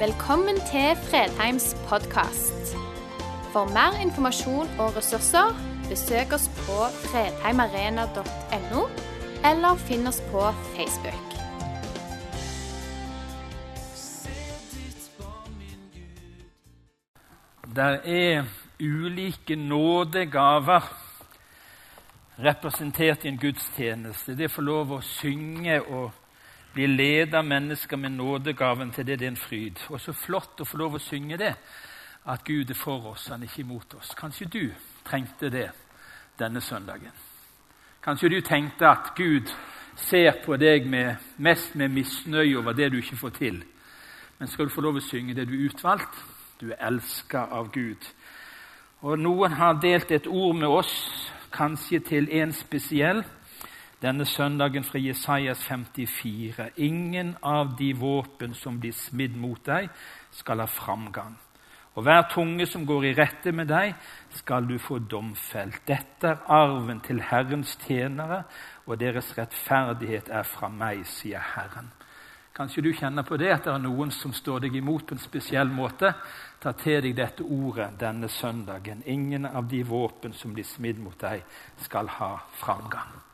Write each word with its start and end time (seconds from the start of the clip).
Velkommen 0.00 0.56
til 0.56 0.96
Fredheims 0.96 1.76
podkast. 1.88 2.76
For 3.52 3.64
mer 3.64 3.98
informasjon 4.00 4.68
og 4.78 4.96
ressurser, 4.96 5.50
besøk 5.88 6.32
oss 6.32 6.46
på 6.48 6.76
fredheimarena.no, 7.02 8.84
eller 9.50 9.82
finn 9.82 10.08
oss 10.08 10.22
på 10.30 10.46
Facebook. 10.72 11.34
Det 17.76 17.90
er 18.04 18.48
ulike 18.80 19.56
nådegaver 19.56 20.88
representert 22.38 23.24
i 23.24 23.34
en 23.34 23.42
gudstjeneste. 23.44 24.32
Det 24.32 24.48
å 24.48 24.56
få 24.56 24.64
lov 24.64 24.96
å 24.96 25.02
synge 25.04 25.82
og 25.82 26.19
bli 26.72 26.86
ledet 26.86 27.34
av 27.34 27.44
mennesker 27.44 27.96
med 27.96 28.12
nådegaven 28.12 28.90
til 28.90 29.06
det, 29.06 29.18
det 29.18 29.26
er 29.26 29.30
en 29.34 29.36
fryd. 29.36 29.80
Og 29.88 30.00
så 30.00 30.12
flott 30.12 30.60
å 30.60 30.68
få 30.68 30.78
lov 30.78 30.98
å 30.98 31.02
synge 31.02 31.38
det, 31.40 31.54
at 32.30 32.44
Gud 32.44 32.70
er 32.70 32.78
for 32.78 33.12
oss, 33.12 33.28
han 33.28 33.42
er 33.42 33.50
ikke 33.50 33.64
imot 33.64 33.94
oss. 33.98 34.14
Kanskje 34.14 34.46
du 34.46 34.62
trengte 35.04 35.50
det 35.50 35.70
denne 36.38 36.60
søndagen. 36.60 37.12
Kanskje 38.02 38.28
du 38.28 38.40
tenkte 38.40 38.88
at 38.88 39.12
Gud 39.16 39.50
ser 39.96 40.38
på 40.44 40.56
deg 40.56 40.86
med, 40.86 41.16
mest 41.36 41.74
med 41.74 41.92
misnøye 41.92 42.58
over 42.58 42.72
det 42.72 42.90
du 42.92 43.00
ikke 43.00 43.16
får 43.16 43.34
til. 43.38 43.62
Men 44.38 44.48
skal 44.48 44.68
du 44.68 44.72
få 44.72 44.80
lov 44.80 44.96
å 44.96 45.04
synge 45.04 45.34
det 45.34 45.48
du 45.48 45.56
er 45.56 45.66
utvalgt? 45.68 46.22
Du 46.60 46.70
er 46.70 46.80
elska 46.86 47.48
av 47.52 47.72
Gud. 47.72 48.06
Og 49.00 49.18
Noen 49.18 49.52
har 49.52 49.80
delt 49.80 50.10
et 50.12 50.26
ord 50.26 50.56
med 50.56 50.68
oss, 50.68 50.92
kanskje 51.52 52.00
til 52.04 52.28
en 52.40 52.52
spesiell 52.52 53.24
denne 54.02 54.24
søndagen 54.24 54.84
fra 54.84 54.98
Jesajas 54.98 55.62
54. 55.64 56.70
Ingen 56.76 57.36
av 57.42 57.76
de 57.78 57.92
våpen 57.92 58.54
som 58.54 58.80
blir 58.80 58.96
smidd 58.96 59.36
mot 59.36 59.60
deg, 59.66 59.90
skal 60.32 60.60
ha 60.64 60.66
framgang. 60.66 61.36
Og 61.98 62.04
hver 62.06 62.22
tunge 62.30 62.66
som 62.70 62.86
går 62.86 63.04
i 63.04 63.14
rette 63.18 63.52
med 63.52 63.68
deg, 63.68 63.94
skal 64.38 64.68
du 64.68 64.78
få 64.78 65.00
domfelt. 65.02 65.82
Dette 65.88 66.28
er 66.28 66.44
arven 66.48 67.00
til 67.04 67.20
Herrens 67.20 67.74
tjenere, 67.82 68.44
og 68.86 69.00
deres 69.00 69.32
rettferdighet 69.36 70.30
er 70.30 70.46
fra 70.46 70.70
meg, 70.70 71.02
sier 71.04 71.42
Herren. 71.54 71.90
Kanskje 72.56 72.82
du 72.84 72.92
kjenner 72.92 73.24
på 73.26 73.36
det, 73.40 73.50
at 73.52 73.66
det 73.66 73.72
er 73.72 73.82
noen 73.82 74.10
som 74.14 74.32
står 74.36 74.66
deg 74.66 74.76
imot 74.76 75.06
på 75.08 75.16
en 75.16 75.22
spesiell 75.22 75.70
måte. 75.72 76.12
Ta 76.60 76.72
til 76.76 77.02
deg 77.04 77.16
dette 77.16 77.46
ordet 77.46 77.92
denne 78.00 78.28
søndagen. 78.28 79.02
Ingen 79.06 79.46
av 79.46 79.68
de 79.70 79.82
våpen 79.86 80.34
som 80.36 80.54
blir 80.54 80.66
smidd 80.68 81.00
mot 81.00 81.18
deg, 81.20 81.44
skal 81.84 82.10
ha 82.18 82.36
framgang. 82.60 83.29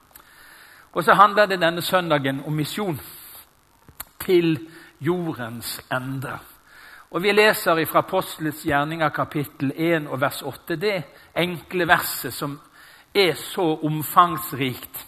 Og 0.97 1.05
så 1.05 1.13
handler 1.15 1.47
det 1.47 1.61
denne 1.61 1.83
søndagen 1.83 2.39
om 2.47 2.55
misjon 2.57 2.97
til 4.25 4.57
jordens 5.01 5.81
ende. 5.93 6.39
Og 7.11 7.23
Vi 7.23 7.33
leser 7.33 7.85
fra 7.85 7.99
Apostelets 7.99 8.63
gjerninger 8.65 9.09
kapittel 9.09 9.73
1 9.77 10.09
og 10.09 10.21
vers 10.21 10.43
8. 10.43 10.77
Det 10.77 11.05
enkle 11.37 11.89
verset 11.89 12.33
som 12.33 12.61
er 13.15 13.35
så 13.35 13.77
omfangsrikt. 13.85 15.07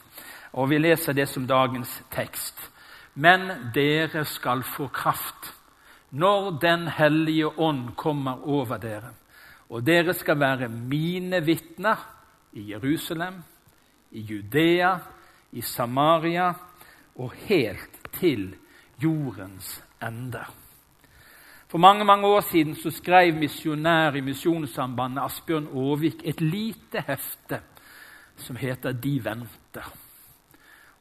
Og 0.52 0.70
vi 0.70 0.78
leser 0.78 1.12
det 1.12 1.28
som 1.28 1.46
dagens 1.46 2.02
tekst. 2.10 2.70
Men 3.14 3.72
dere 3.74 4.24
skal 4.24 4.62
få 4.62 4.88
kraft 4.88 5.54
når 6.10 6.50
Den 6.60 6.88
hellige 6.88 7.58
ånd 7.58 7.94
kommer 7.96 8.48
over 8.48 8.76
dere. 8.76 9.10
Og 9.70 9.86
dere 9.86 10.14
skal 10.14 10.40
være 10.40 10.68
mine 10.68 11.44
vitner 11.44 11.96
i 12.52 12.72
Jerusalem, 12.72 13.42
i 14.10 14.20
Judea, 14.20 14.98
i 15.52 15.60
Samaria 15.60 16.52
og 17.16 17.32
helt 17.48 17.98
til 18.12 18.54
jordens 19.02 19.84
ende. 20.02 20.44
For 21.68 21.78
mange 21.78 22.04
mange 22.04 22.26
år 22.26 22.40
siden 22.40 22.74
så 22.74 22.90
skrev 22.90 23.34
misjonær 23.34 24.16
i 24.16 24.20
Misjonssambandet 24.20 25.24
Asbjørn 25.24 25.66
Aavik 25.76 26.22
et 26.24 26.40
lite 26.40 27.02
hefte 27.06 27.60
som 28.36 28.56
heter 28.56 28.92
'De 28.92 29.20
venter'. 29.24 29.96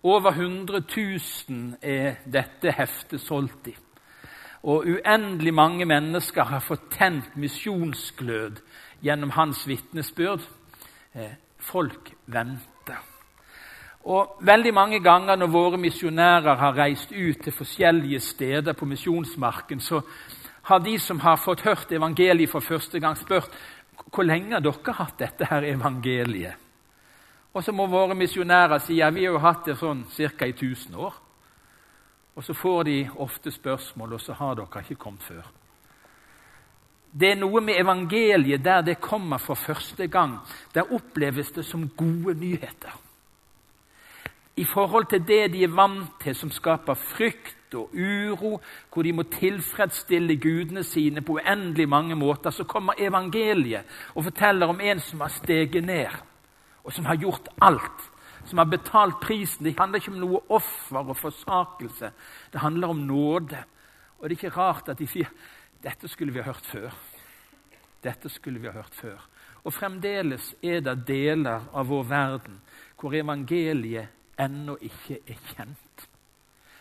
Over 0.04 0.32
100 0.32 0.84
000 1.50 1.78
er 1.82 2.16
dette 2.26 2.72
heftet 2.72 3.22
solgt 3.22 3.68
i. 3.68 3.76
Og 4.64 4.86
uendelig 4.86 5.54
mange 5.54 5.86
mennesker 5.86 6.44
har 6.44 6.60
fått 6.60 6.92
tent 6.92 7.36
misjonsglød 7.36 8.56
gjennom 9.02 9.30
hans 9.30 9.68
vitnesbyrd. 9.68 10.42
Eh, 11.16 11.34
folk 11.58 12.14
venter. 12.26 12.77
Og 14.08 14.38
Veldig 14.40 14.72
mange 14.74 15.00
ganger 15.04 15.36
når 15.36 15.50
våre 15.52 15.78
misjonærer 15.78 16.56
har 16.56 16.78
reist 16.78 17.12
ut 17.12 17.42
til 17.44 17.54
forskjellige 17.54 18.20
steder 18.24 18.74
på 18.74 18.86
misjonsmarken, 18.88 19.80
så 19.80 20.00
har 20.70 20.80
de 20.80 20.94
som 21.00 21.20
har 21.20 21.36
fått 21.36 21.66
hørt 21.66 21.92
evangeliet 21.92 22.50
for 22.50 22.64
første 22.64 23.00
gang, 23.00 23.18
spurt 23.18 23.52
hvor 24.14 24.24
lenge 24.24 24.54
har 24.54 24.64
dere 24.64 24.94
hatt 24.96 25.18
dette 25.20 25.48
her 25.50 25.66
evangeliet. 25.68 26.56
Og 27.52 27.64
så 27.64 27.74
må 27.76 27.88
våre 27.92 28.16
misjonærer 28.16 28.80
si 28.80 29.00
ja, 29.00 29.10
vi 29.10 29.26
har 29.26 29.34
jo 29.34 29.42
hatt 29.44 29.66
det 29.66 29.76
sånn 29.80 30.06
ca. 30.08 30.46
i 30.46 30.54
1000 30.54 30.96
år. 30.96 31.18
Og 32.36 32.44
så 32.46 32.54
får 32.54 32.84
de 32.84 32.98
ofte 33.18 33.52
spørsmål, 33.52 34.14
og 34.14 34.22
så 34.22 34.34
har 34.38 34.56
dere 34.56 34.84
ikke 34.86 35.02
kommet 35.02 35.24
før. 35.26 35.44
Det 37.12 37.32
er 37.32 37.42
noe 37.42 37.60
med 37.62 37.82
evangeliet 37.82 38.64
der 38.64 38.82
det 38.82 39.02
kommer 39.02 39.38
for 39.38 39.56
første 39.56 40.08
gang. 40.08 40.38
Der 40.74 40.94
oppleves 40.94 41.52
det 41.52 41.66
som 41.66 41.90
gode 41.98 42.38
nyheter 42.40 42.96
i 44.58 44.66
forhold 44.66 45.06
til 45.06 45.22
det 45.28 45.52
de 45.54 45.64
er 45.64 45.74
vant 45.74 46.16
til, 46.24 46.36
som 46.36 46.52
skaper 46.52 46.98
frykt 46.98 47.76
og 47.78 47.92
uro, 47.94 48.58
hvor 48.94 49.06
de 49.06 49.14
må 49.14 49.24
tilfredsstille 49.30 50.38
gudene 50.42 50.84
sine 50.84 51.22
på 51.22 51.38
uendelig 51.38 51.90
mange 51.90 52.16
måter, 52.16 52.50
så 52.50 52.64
kommer 52.64 52.98
evangeliet 52.98 53.86
og 54.16 54.24
forteller 54.24 54.68
om 54.68 54.82
en 54.82 55.00
som 55.00 55.22
har 55.22 55.34
steget 55.36 55.86
ned, 55.86 56.16
og 56.84 56.94
som 56.94 57.06
har 57.06 57.16
gjort 57.16 57.50
alt. 57.62 58.10
Som 58.48 58.58
har 58.58 58.66
betalt 58.66 59.20
prisen. 59.20 59.66
Det 59.66 59.76
handler 59.80 60.00
ikke 60.00 60.12
om 60.14 60.22
noe 60.22 60.40
offer 60.56 61.10
og 61.12 61.18
forsakelse. 61.20 62.12
Det 62.54 62.62
handler 62.62 62.88
om 62.88 63.02
nåde. 63.04 63.58
Og 64.20 64.30
det 64.30 64.38
er 64.38 64.38
ikke 64.38 64.56
rart 64.56 64.88
at 64.90 65.00
de 65.00 65.08
sier 65.08 65.28
dette 65.84 66.08
skulle 66.08 66.32
vi 66.32 66.40
ha 66.40 66.48
hørt 66.48 66.66
før. 66.66 66.94
Dette 68.04 68.30
skulle 68.32 68.62
vi 68.64 68.70
ha 68.72 68.78
hørt 68.80 68.96
før. 68.96 69.20
Og 69.68 69.74
fremdeles 69.76 70.54
er 70.64 70.80
det 70.80 70.96
deler 71.10 71.68
av 71.76 71.90
vår 71.92 72.08
verden 72.08 72.62
hvor 72.98 73.14
evangeliet 73.14 74.17
ennå 74.40 74.78
ikke 74.82 75.20
er 75.28 75.42
kjent. 75.54 76.08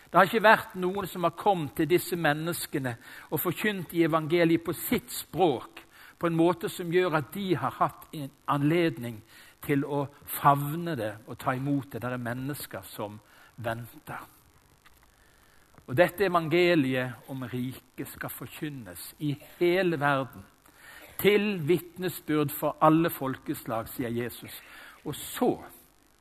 Det 0.07 0.15
har 0.15 0.29
ikke 0.29 0.43
vært 0.43 0.75
noen 0.79 1.07
som 1.09 1.25
har 1.27 1.35
kommet 1.35 1.75
til 1.75 1.89
disse 1.91 2.15
menneskene 2.15 2.95
og 3.29 3.41
forkynt 3.43 3.91
i 3.97 4.05
evangeliet 4.07 4.63
på 4.63 4.75
sitt 4.77 5.11
språk, 5.11 5.83
på 6.17 6.29
en 6.29 6.37
måte 6.37 6.69
som 6.71 6.89
gjør 6.91 7.19
at 7.19 7.33
de 7.33 7.51
har 7.59 7.75
hatt 7.77 8.07
en 8.15 8.31
anledning 8.49 9.19
til 9.65 9.83
å 9.85 10.05
favne 10.39 10.95
det 10.97 11.11
og 11.27 11.37
ta 11.37 11.53
imot 11.53 11.91
det. 11.91 12.01
Det 12.01 12.09
er 12.13 12.23
mennesker 12.23 12.87
som 12.87 13.19
venter. 13.57 14.23
Og 15.87 15.95
Dette 15.95 16.25
evangeliet 16.27 17.29
om 17.31 17.45
riket 17.47 18.09
skal 18.11 18.31
forkynnes 18.31 19.13
i 19.23 19.35
hele 19.59 19.99
verden. 19.99 20.43
Til 21.17 21.57
vitnesbyrd 21.67 22.51
for 22.53 22.77
alle 22.81 23.09
folkeslag, 23.09 23.87
sier 23.89 24.11
Jesus. 24.13 24.53
Og 25.05 25.15
så 25.15 25.51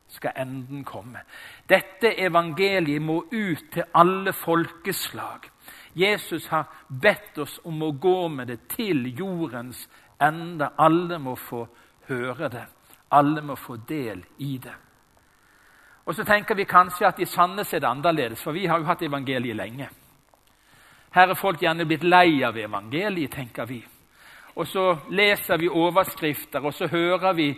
skal 0.08 0.32
enden 0.36 0.84
komme. 0.84 1.22
Dette 1.68 2.14
evangeliet 2.22 3.02
må 3.02 3.24
ut 3.30 3.70
til 3.72 3.84
alle 3.94 4.32
folkeslag. 4.32 5.50
Jesus 5.96 6.46
har 6.52 6.66
bedt 6.88 7.38
oss 7.38 7.58
om 7.64 7.82
å 7.82 7.92
gå 7.92 8.28
med 8.28 8.50
det 8.52 8.58
til 8.68 9.06
jordens 9.18 9.88
ende. 10.20 10.70
Alle 10.78 11.18
må 11.18 11.36
få 11.36 11.66
høre 12.08 12.50
det. 12.52 12.66
Alle 13.16 13.42
må 13.42 13.56
få 13.56 13.76
del 13.88 14.24
i 14.38 14.58
det. 14.58 14.74
Og 16.06 16.14
så 16.14 16.24
tenker 16.24 16.54
vi 16.54 16.68
kanskje 16.68 17.08
at 17.08 17.20
i 17.20 17.26
Sandnes 17.26 17.72
er 17.74 17.82
det 17.82 17.88
annerledes, 17.88 18.42
for 18.42 18.54
vi 18.54 18.66
har 18.66 18.78
jo 18.78 18.86
hatt 18.86 19.02
evangeliet 19.02 19.56
lenge. 19.56 19.88
Her 21.16 21.32
er 21.32 21.38
folk 21.38 21.62
gjerne 21.62 21.86
blitt 21.88 22.04
lei 22.04 22.44
av 22.44 22.58
evangeliet, 22.60 23.32
tenker 23.32 23.66
vi. 23.66 23.80
Og 24.56 24.66
så 24.66 24.84
leser 25.12 25.60
vi 25.60 25.68
overskrifter, 25.68 26.64
og 26.64 26.74
så 26.74 26.88
hører 26.88 27.32
vi 27.36 27.50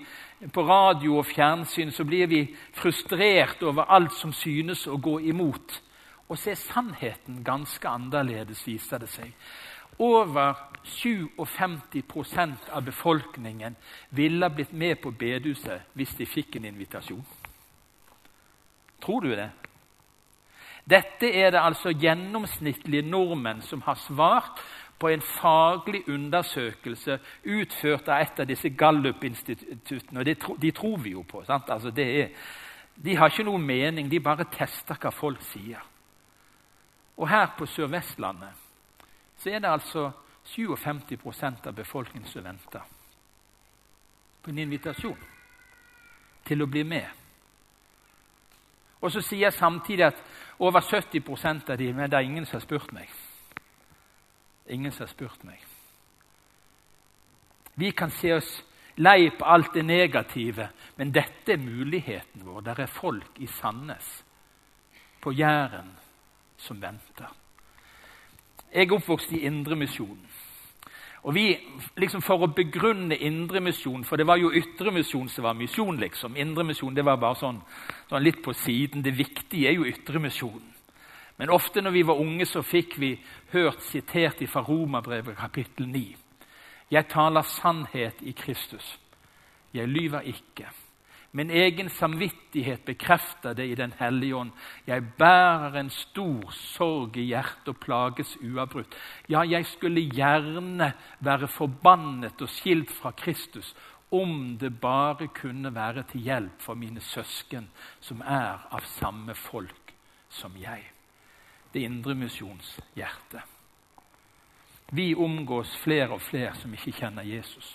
på 0.53 0.63
radio 0.67 1.19
og 1.21 1.27
fjernsyn, 1.27 1.93
så 1.95 2.05
blir 2.05 2.27
vi 2.27 2.41
frustrert 2.75 3.63
over 3.63 3.87
alt 3.91 4.15
som 4.19 4.33
synes 4.35 4.87
å 4.91 4.99
gå 4.99 5.19
imot. 5.31 5.79
Og 6.29 6.39
så 6.39 6.53
er 6.53 6.61
sannheten 6.61 7.43
ganske 7.45 7.89
annerledes, 7.89 8.65
viser 8.67 8.99
det 8.99 9.11
seg. 9.13 9.31
Over 9.99 10.55
57 10.85 12.35
av 12.71 12.83
befolkningen 12.87 13.77
ville 14.11 14.51
blitt 14.51 14.73
med 14.73 15.01
på 15.03 15.11
bedehuset 15.11 15.95
hvis 15.95 16.15
de 16.19 16.27
fikk 16.27 16.59
en 16.59 16.69
invitasjon. 16.71 17.25
Tror 19.03 19.23
du 19.23 19.33
det? 19.35 19.51
Dette 20.89 21.29
er 21.29 21.51
det 21.53 21.61
altså 21.61 21.91
gjennomsnittlige 21.93 23.05
nordmenn 23.05 23.61
som 23.63 23.83
har 23.85 23.99
svart 24.01 24.63
på 24.99 25.09
en 25.09 25.21
faglig 25.23 26.03
undersøkelse 26.09 27.19
utført 27.45 28.09
av 28.09 28.23
et 28.23 28.41
av 28.41 28.47
disse 28.47 28.71
Gallup-instituttene. 28.71 30.19
og 30.19 30.27
det, 30.27 30.39
De 30.63 30.71
tror 30.71 30.97
vi 30.97 31.11
jo 31.11 31.23
på. 31.23 31.45
Altså 31.49 31.93
er, 31.97 32.29
de 33.05 33.17
har 33.17 33.31
ikke 33.31 33.47
noe 33.47 33.59
mening, 33.59 34.11
de 34.11 34.21
bare 34.21 34.49
tester 34.53 34.99
hva 34.99 35.11
folk 35.11 35.43
sier. 35.43 35.83
Og 37.17 37.29
her 37.29 37.55
på 37.59 37.67
Sør-Vestlandet 37.67 38.67
så 39.39 39.51
er 39.51 39.59
det 39.59 39.71
altså 39.71 40.11
57 40.45 41.67
av 41.67 41.75
befolkningen 41.75 42.29
som 42.29 42.45
venter 42.45 42.83
på 44.43 44.51
en 44.51 44.59
invitasjon 44.59 45.19
til 46.47 46.63
å 46.63 46.67
bli 46.67 46.83
med. 46.83 47.07
Og 49.01 49.13
så 49.13 49.23
sier 49.23 49.47
jeg 49.47 49.55
samtidig 49.55 50.07
at 50.09 50.23
over 50.59 50.81
70% 50.81 51.71
av 51.71 51.79
de, 51.79 51.93
men 51.93 52.11
det 52.11 52.19
er 52.19 52.27
ingen 52.27 52.47
som 52.47 52.59
har 52.59 52.65
spurt 52.67 52.93
meg. 52.93 53.11
Ingen 54.69 54.93
som 54.93 55.07
har 55.07 55.13
spurt 55.13 55.45
meg. 55.45 55.63
Vi 57.79 57.91
kan 57.91 58.11
se 58.11 58.33
oss 58.35 58.51
lei 58.99 59.31
på 59.31 59.45
alt 59.45 59.75
det 59.75 59.85
negative, 59.87 60.69
men 60.97 61.13
dette 61.15 61.55
er 61.55 61.63
muligheten 61.63 62.43
vår. 62.45 62.61
Der 62.67 62.81
er 62.83 62.91
folk 62.91 63.39
i 63.39 63.47
Sandnes, 63.47 64.25
på 65.21 65.33
Jæren, 65.33 65.93
som 66.57 66.83
venter. 66.83 67.31
Jeg 68.75 68.89
er 68.89 68.95
oppvokst 68.95 69.33
i 69.33 69.45
Indremisjonen. 69.47 70.27
Og 71.23 71.35
vi, 71.35 71.59
liksom 71.99 72.23
For 72.23 72.45
å 72.45 72.51
begrunne 72.55 73.17
Indremisjonen 73.17 74.05
for 74.07 74.17
det 74.17 74.27
var 74.27 74.39
jo 74.39 74.53
ytremisjon 74.55 75.29
som 75.29 75.45
var 75.45 75.57
misjon. 75.59 75.99
liksom. 75.99 76.37
Indremisjon 76.37 77.05
var 77.05 77.17
bare 77.17 77.35
sånn, 77.35 77.61
sånn, 78.09 78.23
litt 78.23 78.43
på 78.43 78.53
siden. 78.53 79.03
Det 79.03 79.17
viktige 79.17 79.69
er 79.69 79.75
jo 79.75 79.87
ytremisjonen. 79.87 80.75
Men 81.39 81.51
ofte 81.55 81.83
når 81.83 81.95
vi 81.95 82.03
var 82.07 82.19
unge, 82.19 82.47
så 82.47 82.63
fikk 82.67 82.99
vi 82.99 83.13
hørt 83.53 83.83
sitert 83.87 84.43
fra 84.51 84.65
Romerbrevet 84.67 85.39
kapittel 85.39 85.89
9. 85.89 86.17
Jeg 86.91 87.09
taler 87.09 87.43
sannhet 87.43 88.23
i 88.27 88.33
Kristus. 88.33 88.99
Jeg 89.75 89.89
lyver 89.89 90.21
ikke. 90.21 90.69
Min 91.33 91.51
egen 91.51 91.91
samvittighet 91.93 92.85
bekrefter 92.85 93.53
det 93.53 93.67
i 93.69 93.75
Den 93.75 93.93
hellige 93.99 94.37
ånd. 94.37 94.51
Jeg 94.87 95.05
bærer 95.19 95.77
en 95.77 95.91
stor 95.91 96.51
sorg 96.51 97.17
i 97.17 97.29
hjertet 97.29 97.69
og 97.69 97.77
plages 97.77 98.37
uavbrutt. 98.41 98.97
Ja, 99.29 99.45
jeg 99.45 99.67
skulle 99.67 100.09
gjerne 100.09 100.93
være 101.21 101.49
forbannet 101.49 102.43
og 102.43 102.49
skilt 102.49 102.91
fra 102.91 103.11
Kristus 103.11 103.75
om 104.11 104.57
det 104.59 104.81
bare 104.81 105.29
kunne 105.29 105.75
være 105.75 106.03
til 106.03 106.21
hjelp 106.21 106.63
for 106.65 106.75
mine 106.75 107.01
søsken 107.01 107.69
som 108.01 108.23
er 108.25 108.65
av 108.73 108.89
samme 108.89 109.35
folk 109.35 109.93
som 110.29 110.57
jeg. 110.57 110.98
Det 111.73 111.85
indre 111.85 112.15
misjonshjertet. 112.15 113.43
Vi 114.91 115.15
omgås 115.15 115.75
flere 115.77 116.17
og 116.17 116.23
flere 116.25 116.55
som 116.57 116.73
ikke 116.73 116.95
kjenner 116.97 117.27
Jesus. 117.29 117.75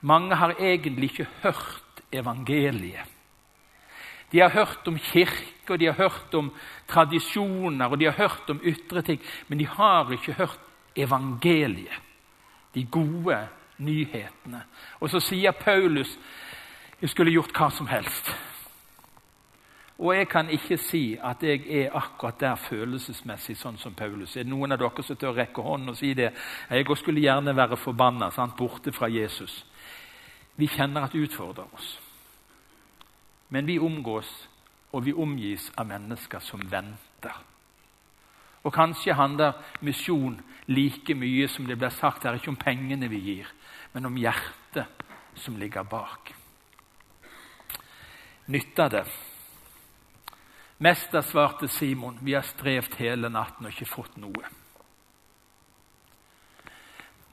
Mange 0.00 0.36
har 0.36 0.54
egentlig 0.58 1.10
ikke 1.10 1.28
hørt 1.42 2.02
evangeliet. 2.12 3.08
De 4.32 4.40
har 4.40 4.50
hørt 4.50 4.88
om 4.88 4.98
kirke, 4.98 5.72
og 5.72 5.78
de 5.78 5.86
har 5.86 5.96
hørt 5.98 6.34
om 6.34 6.50
tradisjoner 6.88 7.86
og 7.86 7.98
de 7.98 8.04
har 8.04 8.12
hørt 8.18 8.50
om 8.50 8.60
ytre 8.64 9.02
ting, 9.02 9.20
men 9.48 9.58
de 9.58 9.66
har 9.66 10.12
ikke 10.12 10.32
hørt 10.32 10.60
evangeliet, 10.96 12.00
de 12.74 12.84
gode 12.84 13.38
nyhetene. 13.78 14.62
Og 15.00 15.10
så 15.10 15.20
sier 15.20 15.52
Paulus 15.52 16.18
jeg 17.00 17.10
skulle 17.10 17.32
gjort 17.32 17.54
hva 17.56 17.70
som 17.72 17.88
helst. 17.88 18.28
Og 20.00 20.16
jeg 20.16 20.28
kan 20.32 20.48
ikke 20.48 20.78
si 20.80 21.18
at 21.22 21.42
jeg 21.44 21.66
er 21.68 21.96
akkurat 21.96 22.38
der 22.40 22.56
følelsesmessig 22.56 23.58
sånn 23.60 23.76
som 23.76 23.92
Paulus. 23.94 24.32
Er 24.36 24.46
det 24.46 24.52
noen 24.52 24.72
av 24.72 24.80
dere 24.80 25.04
som 25.04 25.18
tør 25.20 25.36
rekke 25.36 25.60
hånden 25.60 25.92
og 25.92 25.98
si 25.98 26.14
det? 26.16 26.30
Jeg 26.70 26.96
skulle 26.96 27.20
gjerne 27.20 27.52
være 27.56 27.76
forbanna, 27.76 28.30
borte 28.56 28.92
fra 28.96 29.10
Jesus. 29.12 29.66
Vi 30.56 30.66
kjenner 30.66 31.04
at 31.04 31.12
det 31.12 31.28
utfordrer 31.28 31.68
oss. 31.74 31.98
Men 33.50 33.66
vi 33.66 33.78
omgås 33.78 34.30
og 34.92 35.04
vi 35.04 35.12
omgis 35.12 35.70
av 35.76 35.86
mennesker 35.86 36.40
som 36.40 36.60
venter. 36.70 37.36
Og 38.64 38.72
kanskje 38.72 39.14
handler 39.14 39.52
misjon 39.80 40.40
like 40.66 41.14
mye 41.14 41.48
som 41.48 41.66
det 41.66 41.76
blir 41.78 41.92
sagt 41.92 42.24
her, 42.24 42.34
ikke 42.34 42.50
om 42.52 42.56
pengene 42.56 43.08
vi 43.08 43.20
gir, 43.20 43.48
men 43.92 44.06
om 44.06 44.16
hjertet 44.16 45.04
som 45.34 45.56
ligger 45.60 45.84
bak. 45.84 46.32
Nytter 48.48 48.88
det? 48.88 49.04
Mester 50.80 51.20
svarte 51.20 51.68
Simon, 51.68 52.18
vi 52.22 52.32
har 52.32 52.44
strevd 52.46 52.94
hele 52.96 53.28
natten 53.28 53.66
og 53.68 53.74
ikke 53.74 53.88
fått 53.88 54.14
noe. 54.16 54.48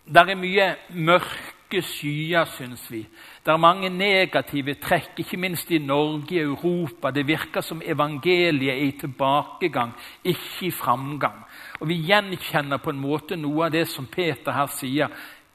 Der 0.04 0.28
er 0.28 0.40
mye 0.40 0.66
mørke 0.92 1.80
skyer, 1.84 2.44
syns 2.58 2.84
vi. 2.92 3.06
Det 3.44 3.54
er 3.54 3.64
mange 3.64 3.88
negative 3.92 4.76
trekk, 4.84 5.22
ikke 5.24 5.40
minst 5.40 5.72
i 5.72 5.80
Norge 5.80 6.44
og 6.44 6.60
Europa. 6.60 7.12
Det 7.16 7.24
virker 7.28 7.64
som 7.64 7.82
evangeliet 7.84 8.74
er 8.74 8.84
i 8.84 8.94
tilbakegang, 9.00 9.96
ikke 10.24 10.68
i 10.68 10.72
framgang. 10.72 11.42
Og 11.80 11.88
Vi 11.88 12.02
gjenkjenner 12.04 12.84
på 12.84 12.92
en 12.92 13.04
måte 13.04 13.40
noe 13.40 13.68
av 13.68 13.72
det 13.72 13.88
som 13.88 14.12
Peter 14.12 14.52
her 14.52 14.68
sier 14.76 15.12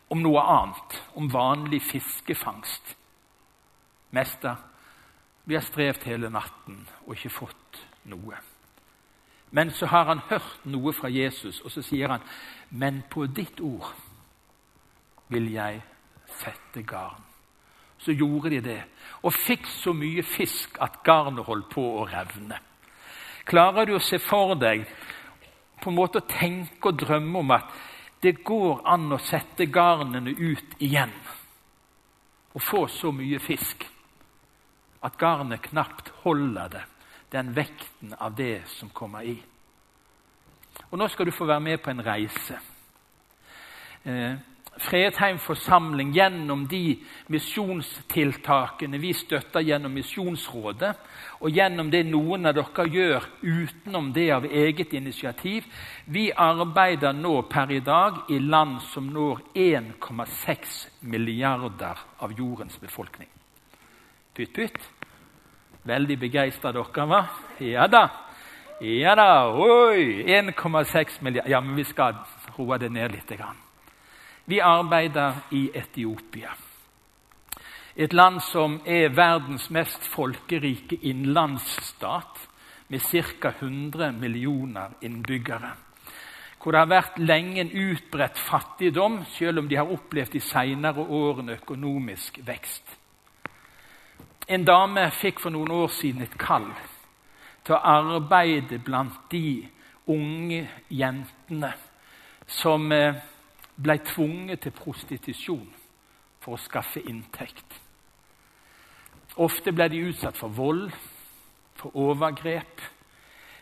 om 0.08 0.20
noe 0.20 0.40
annet, 0.40 1.00
om 1.16 1.28
vanlig 1.32 1.82
fiskefangst. 1.92 2.96
Mester, 4.12 4.56
vi 5.44 5.60
har 5.60 5.64
strevd 5.64 6.04
hele 6.08 6.32
natten 6.32 6.86
og 7.04 7.16
ikke 7.16 7.36
fått 7.36 7.62
noe. 8.04 8.38
Men 9.50 9.70
så 9.70 9.87
har 9.87 10.04
han 10.08 10.22
hørt 10.28 10.64
noe 10.64 10.93
fra 10.96 11.10
Jesus, 11.12 11.60
og 11.60 11.70
så 11.70 11.82
sier 11.82 12.08
han, 12.08 12.20
'Men 12.70 13.02
på 13.10 13.26
ditt 13.26 13.60
ord 13.60 13.93
vil 15.28 15.52
jeg 15.52 15.82
sette 16.26 16.82
garn. 16.82 17.22
Så 17.99 18.12
gjorde 18.12 18.50
de 18.50 18.60
det, 18.60 18.82
og 19.22 19.32
fikk 19.32 19.66
så 19.66 19.93
mye 19.93 20.22
fisk 20.22 20.78
at 20.81 21.02
garnet 21.04 21.44
holdt 21.44 21.69
på 21.70 21.82
å 22.00 22.06
revne. 22.08 22.58
Klarer 23.44 23.87
du 23.87 23.94
å 23.94 24.02
se 24.02 24.19
for 24.19 24.54
deg 24.54 24.87
på 25.82 25.90
en 25.90 25.96
måte 25.96 26.19
å 26.19 26.28
tenke 26.28 26.88
og 26.88 26.99
drømme 26.99 27.38
om 27.38 27.50
at 27.50 27.64
det 28.22 28.44
går 28.44 28.82
an 28.87 29.12
å 29.12 29.19
sette 29.19 29.66
garnene 29.66 30.31
ut 30.31 30.76
igjen 30.78 31.12
og 32.54 32.62
få 32.62 32.87
så 32.87 33.10
mye 33.14 33.40
fisk 33.43 33.87
at 35.02 35.19
garnet 35.19 35.62
knapt 35.62 36.12
holder 36.22 36.69
det, 36.69 36.82
den 37.32 37.55
vekten 37.56 38.14
av 38.19 38.37
det 38.37 38.62
som 38.69 38.90
kommer 38.94 39.26
i. 39.26 39.37
Og 40.90 40.99
Nå 40.99 41.08
skal 41.08 41.26
du 41.26 41.32
få 41.32 41.49
være 41.49 41.61
med 41.61 41.81
på 41.82 41.90
en 41.90 42.05
reise. 42.05 42.58
Eh, 44.05 44.34
Fredheim 44.81 45.37
forsamling 45.38 46.14
gjennom 46.17 46.62
de 46.69 46.96
misjonstiltakene 47.29 48.96
vi 49.02 49.11
støtter 49.12 49.61
gjennom 49.61 49.93
Misjonsrådet, 49.93 50.94
og 51.44 51.52
gjennom 51.52 51.90
det 51.93 52.06
noen 52.08 52.49
av 52.49 52.56
dere 52.56 52.87
gjør 52.88 53.26
utenom 53.43 54.09
det 54.16 54.30
av 54.33 54.47
eget 54.49 54.95
initiativ. 54.97 55.68
Vi 56.06 56.30
arbeider 56.33 57.12
nå 57.12 57.35
per 57.52 57.73
i 57.73 57.83
dag 57.85 58.33
i 58.33 58.40
land 58.40 58.80
som 58.88 59.12
når 59.12 59.45
1,6 59.52 60.80
milliarder 61.00 62.00
av 62.25 62.33
jordens 62.33 62.80
befolkning. 62.80 63.28
Pytt, 64.33 64.54
pytt. 64.56 64.80
Veldig 65.84 66.18
begeistra 66.18 66.70
dere, 66.72 67.06
hva? 67.06 67.22
Ja 67.58 67.88
da. 67.90 68.02
Ja 68.82 69.14
da. 69.18 69.50
Oi! 69.50 70.22
1,6 70.26 71.22
milliarder. 71.22 71.50
Ja, 71.50 71.60
men 71.60 71.74
vi 71.76 71.84
skal 71.84 72.20
roe 72.56 72.78
det 72.78 72.90
ned 72.90 73.16
litt. 73.16 73.32
Vi 74.46 74.60
arbeider 74.60 75.42
i 75.50 75.70
Etiopia. 75.74 76.54
Et 77.96 78.12
land 78.12 78.40
som 78.40 78.78
er 78.86 79.12
verdens 79.12 79.68
mest 79.70 80.06
folkerike 80.14 80.96
innlandsstat, 81.02 82.48
med 82.88 83.00
ca. 83.00 83.52
100 83.58 84.12
millioner 84.12 84.90
innbyggere. 85.00 85.72
Hvor 86.62 86.72
det 86.72 86.78
har 86.78 86.90
vært 86.90 87.18
lenge 87.18 87.60
en 87.60 87.70
utbredt 87.72 88.38
fattigdom, 88.38 89.24
selv 89.34 89.58
om 89.58 89.68
de 89.68 89.76
har 89.76 89.90
opplevd 89.90 90.36
de 90.36 90.40
senere 90.40 91.00
årene 91.00 91.56
økonomisk 91.58 92.38
vekst. 92.46 93.01
En 94.49 94.64
dame 94.64 95.04
fikk 95.14 95.40
for 95.40 95.54
noen 95.54 95.70
år 95.70 95.92
siden 95.94 96.25
et 96.25 96.34
kall 96.38 96.66
til 97.62 97.76
å 97.76 97.84
arbeide 97.87 98.80
blant 98.82 99.30
de 99.30 99.68
unge 100.11 100.64
jentene 100.90 101.70
som 102.50 102.90
eh, 102.92 103.20
ble 103.78 103.99
tvunget 104.02 104.64
til 104.64 104.75
prostitusjon 104.75 105.68
for 106.42 106.56
å 106.56 106.61
skaffe 106.61 107.04
inntekt. 107.06 107.78
Ofte 109.38 109.72
ble 109.72 109.88
de 109.88 110.02
utsatt 110.11 110.37
for 110.37 110.52
vold, 110.52 110.90
for 111.78 111.94
overgrep. 111.96 112.82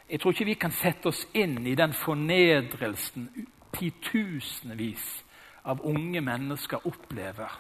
Jeg 0.09 0.19
tror 0.19 0.35
ikke 0.35 0.49
vi 0.49 0.59
kan 0.59 0.75
sette 0.75 1.13
oss 1.13 1.27
inn 1.37 1.61
i 1.69 1.77
den 1.79 1.93
fornedrelsen 1.95 3.29
titusenvis 3.77 5.07
av 5.71 5.85
unge 5.87 6.25
mennesker 6.25 6.89
opplever 6.89 7.53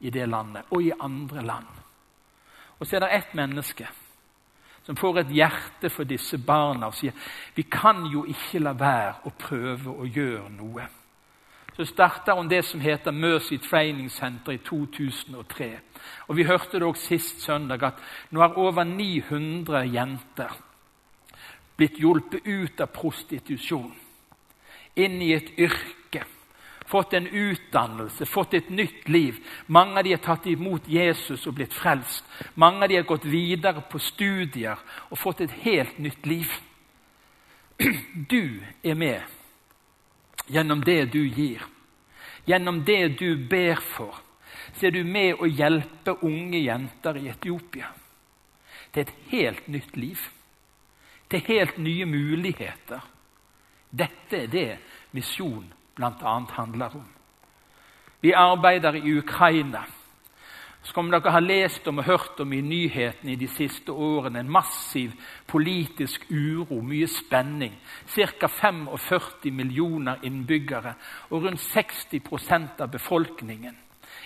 i 0.00 0.10
det 0.10 0.26
landet 0.26 0.72
og 0.72 0.82
i 0.82 0.94
andre 0.98 1.44
land. 1.44 1.83
Og 2.78 2.86
så 2.86 2.96
er 2.96 3.04
det 3.04 3.12
ett 3.14 3.34
menneske 3.34 3.88
som 4.84 4.96
får 4.96 5.22
et 5.22 5.30
hjerte 5.32 5.88
for 5.90 6.04
disse 6.04 6.38
barna 6.38 6.90
og 6.90 6.96
sier 6.98 7.14
vi 7.56 7.62
kan 7.62 8.04
jo 8.12 8.26
ikke 8.28 8.60
la 8.60 8.74
være 8.76 9.14
å 9.24 9.32
prøve 9.38 9.94
å 9.94 10.04
gjøre 10.04 10.50
noe 10.52 10.88
så 11.76 11.84
starta 11.84 12.34
hun 12.38 12.48
det 12.48 12.62
som 12.64 12.80
heter 12.80 13.10
Mercy 13.10 13.58
Training 13.58 14.10
Center 14.10 14.52
i 14.52 14.58
2003. 14.58 15.70
Og 16.28 16.36
Vi 16.36 16.44
hørte 16.44 16.78
det 16.78 16.82
også 16.82 17.06
sist 17.06 17.42
søndag 17.42 17.82
at 17.82 17.94
nå 18.30 18.40
har 18.40 18.58
over 18.58 18.84
900 18.84 19.82
jenter 19.90 20.54
blitt 21.76 21.98
hjulpet 21.98 22.46
ut 22.46 22.80
av 22.80 22.86
prostitusjon. 22.94 23.92
inn 24.96 25.22
i 25.22 25.32
et 25.34 25.50
yrke, 25.58 26.03
fått 26.84 27.12
en 27.12 27.26
utdannelse, 27.26 28.26
fått 28.26 28.54
et 28.54 28.68
nytt 28.68 29.08
liv. 29.08 29.38
Mange 29.66 29.98
av 29.98 30.04
de 30.04 30.10
har 30.10 30.22
tatt 30.22 30.46
imot 30.46 30.88
Jesus 30.88 31.46
og 31.46 31.56
blitt 31.58 31.74
frelst. 31.74 32.24
Mange 32.54 32.84
av 32.84 32.88
de 32.88 32.98
har 33.00 33.08
gått 33.08 33.24
videre 33.24 33.82
på 33.90 33.98
studier 33.98 34.80
og 35.08 35.18
fått 35.18 35.40
et 35.46 35.56
helt 35.64 35.98
nytt 35.98 36.26
liv. 36.26 36.50
Du 38.30 38.62
er 38.82 38.94
med 38.94 39.22
gjennom 40.46 40.84
det 40.84 41.04
du 41.12 41.24
gir, 41.24 41.62
gjennom 42.44 42.84
det 42.84 43.08
du 43.18 43.36
ber 43.36 43.80
for. 43.80 44.20
Så 44.76 44.86
er 44.86 44.94
du 44.94 45.04
med 45.04 45.40
å 45.40 45.48
hjelpe 45.48 46.14
unge 46.22 46.60
jenter 46.60 47.18
i 47.18 47.28
Etiopia 47.32 47.90
til 48.92 49.02
et 49.02 49.14
helt 49.32 49.68
nytt 49.68 49.96
liv. 49.96 50.20
Til 51.30 51.42
helt 51.48 51.78
nye 51.82 52.06
muligheter. 52.06 53.00
Dette 53.90 54.44
er 54.44 54.52
det 54.52 54.68
misjon 55.16 55.66
bl.a. 55.94 56.38
handler 56.56 56.96
om. 56.96 57.08
Vi 58.20 58.32
arbeider 58.32 58.94
i 58.94 59.18
Ukraina. 59.18 59.84
Som 60.84 61.08
dere 61.08 61.30
har 61.32 61.40
lest 61.40 61.86
om 61.88 61.98
og 62.02 62.04
hørt 62.04 62.40
om 62.40 62.52
i 62.52 62.60
nyhetene 62.60 63.32
i 63.32 63.38
de 63.40 63.48
siste 63.48 63.92
årene, 63.92 64.42
en 64.42 64.50
massiv 64.52 65.14
politisk 65.48 66.26
uro, 66.28 66.82
mye 66.84 67.08
spenning. 67.08 67.72
Ca. 68.06 68.48
45 68.48 69.52
millioner 69.52 70.20
innbyggere 70.28 70.94
og 71.30 71.46
rundt 71.46 71.64
60% 71.72 72.84
av 72.84 72.92
befolkningen 72.92 73.80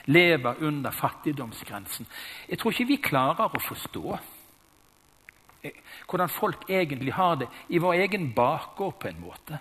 lever 0.09 0.63
under 0.65 0.91
fattigdomsgrensen. 0.91 2.07
Jeg 2.49 2.59
tror 2.59 2.75
ikke 2.75 2.91
vi 2.91 3.01
klarer 3.03 3.55
å 3.55 3.63
forstå 3.63 4.19
hvordan 6.09 6.31
folk 6.31 6.69
egentlig 6.71 7.13
har 7.13 7.35
det 7.43 7.49
i 7.69 7.81
vår 7.83 8.05
egen 8.05 8.31
bakgård, 8.35 8.95
på 9.01 9.09
en 9.11 9.21
måte. 9.21 9.59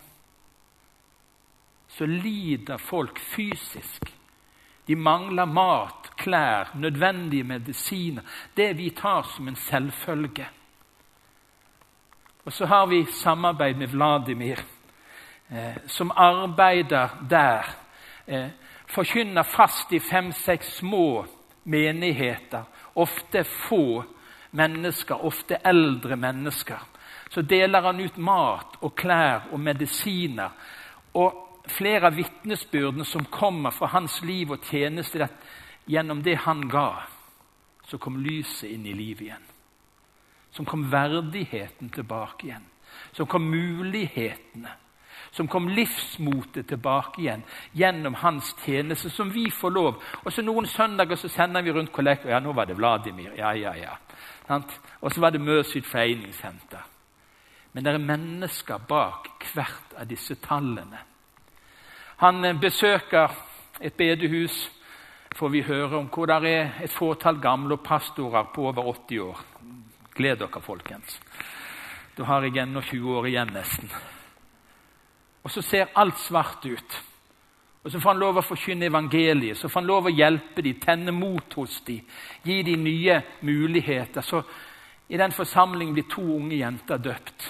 Så 1.88 2.06
lider 2.06 2.78
folk 2.78 3.20
fysisk. 3.20 4.14
De 4.88 4.96
mangler 4.96 5.46
mat, 5.46 6.12
klær, 6.18 6.72
nødvendige 6.76 7.44
medisiner. 7.44 8.24
Det 8.58 8.78
vi 8.78 8.90
tar 8.90 9.24
som 9.24 9.48
en 9.48 9.56
selvfølge. 9.56 10.48
Og 12.46 12.54
så 12.54 12.66
har 12.66 12.86
vi 12.86 13.06
samarbeid 13.06 13.76
med 13.76 13.88
Vladimir, 13.88 14.60
eh, 15.50 15.78
som 15.88 16.12
arbeider 16.16 17.08
der. 17.30 17.66
Eh, 18.28 18.48
forkynner 18.86 19.44
fast 19.44 19.94
i 19.94 20.00
fem-seks 20.00 20.78
små 20.78 21.26
menigheter, 21.64 22.64
ofte 22.96 23.44
få 23.44 24.04
mennesker, 24.52 25.26
ofte 25.26 25.58
eldre 25.66 26.16
mennesker. 26.16 26.80
Så 27.30 27.42
deler 27.42 27.82
han 27.82 28.00
ut 28.00 28.18
mat 28.18 28.78
og 28.82 28.96
klær 28.96 29.50
og 29.52 29.60
medisiner. 29.60 30.50
Og 31.14 31.47
flere 31.72 32.08
av 32.08 32.16
vitnesbyrdene 32.18 33.06
som 33.06 33.26
kommer 33.32 33.72
fra 33.76 33.90
hans 33.94 34.22
liv 34.26 34.52
og 34.52 34.66
tjeneste, 34.66 35.24
at 35.24 35.88
gjennom 35.88 36.24
det 36.24 36.38
han 36.44 36.68
ga, 36.70 37.04
så 37.88 37.98
kom 37.98 38.20
lyset 38.20 38.72
inn 38.72 38.86
i 38.86 38.96
livet 38.96 39.28
igjen. 39.30 39.46
Som 40.52 40.66
kom 40.66 40.88
verdigheten 40.92 41.90
tilbake 41.94 42.48
igjen. 42.48 42.66
Som 43.12 43.28
kom 43.28 43.48
mulighetene. 43.52 44.74
Som 45.32 45.48
kom 45.48 45.68
livsmotet 45.70 46.68
tilbake 46.68 47.22
igjen 47.22 47.44
gjennom 47.76 48.16
hans 48.22 48.54
tjeneste, 48.64 49.10
som 49.10 49.32
vi 49.32 49.50
får 49.52 49.72
lov. 49.76 50.04
Og 50.24 50.34
så 50.34 50.44
Noen 50.44 50.68
søndager 50.68 51.20
så 51.20 51.30
sender 51.30 51.62
vi 51.62 51.74
rundt 51.76 51.94
kollekter. 51.94 52.32
Ja, 52.32 52.40
nå 52.40 52.56
var 52.56 52.66
det 52.66 52.78
Vladimir. 52.78 53.34
Ja, 53.38 53.54
ja, 53.54 53.76
ja. 53.76 53.98
Og 55.02 55.12
så 55.12 55.22
var 55.22 55.32
det 55.32 55.44
Mercy 55.44 55.82
Training 55.82 56.34
Center. 56.34 56.86
Men 57.74 57.84
det 57.84 57.94
er 57.94 58.02
mennesker 58.02 58.82
bak 58.90 59.46
hvert 59.54 59.94
av 60.00 60.08
disse 60.10 60.40
tallene. 60.42 61.04
Han 62.18 62.46
eh, 62.46 62.60
besøker 62.60 63.34
et 63.82 63.94
bedehus, 63.94 64.72
får 65.36 65.50
vi 65.50 65.62
høre 65.62 66.00
om 66.00 66.08
hvor 66.10 66.26
det 66.26 66.50
er 66.50 66.80
et 66.84 66.94
fåtall 66.94 67.42
gamle 67.42 67.78
pastorer 67.78 68.48
på 68.54 68.70
over 68.70 68.88
80 68.90 69.20
år. 69.22 69.44
Gled 70.18 70.40
dere, 70.42 70.62
folkens. 70.62 71.20
Da 72.18 72.24
har 72.24 72.42
jeg 72.42 72.58
ennå 72.58 72.82
20 72.82 73.18
år 73.18 73.28
igjen, 73.30 73.54
nesten. 73.54 73.92
Og 75.44 75.52
så 75.52 75.62
ser 75.62 75.94
alt 75.96 76.18
svart 76.20 76.66
ut. 76.66 77.04
Og 77.84 77.92
Så 77.92 78.00
får 78.00 78.10
han 78.10 78.20
lov 78.20 78.38
å 78.38 78.44
forkynne 78.44 78.90
evangeliet, 78.90 79.58
så 79.58 79.70
får 79.70 79.80
han 79.80 79.88
lov 79.88 80.10
å 80.10 80.12
hjelpe 80.12 80.62
dem, 80.62 80.80
tenne 80.82 81.12
mot 81.12 81.54
hos 81.54 81.80
dem, 81.88 82.02
gi 82.44 82.64
dem 82.64 82.84
nye 82.84 83.22
muligheter. 83.42 84.22
Så 84.22 84.42
i 85.08 85.18
den 85.18 85.32
forsamlingen 85.32 85.94
blir 85.94 86.10
to 86.12 86.22
unge 86.22 86.58
jenter 86.58 86.98
døpt. 86.98 87.48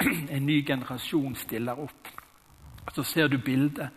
En 0.30 0.46
ny 0.46 0.62
generasjon 0.62 1.34
stiller 1.34 1.80
opp. 1.80 2.19
Så 2.92 3.04
ser 3.04 3.28
du 3.28 3.38
bildet. 3.38 3.90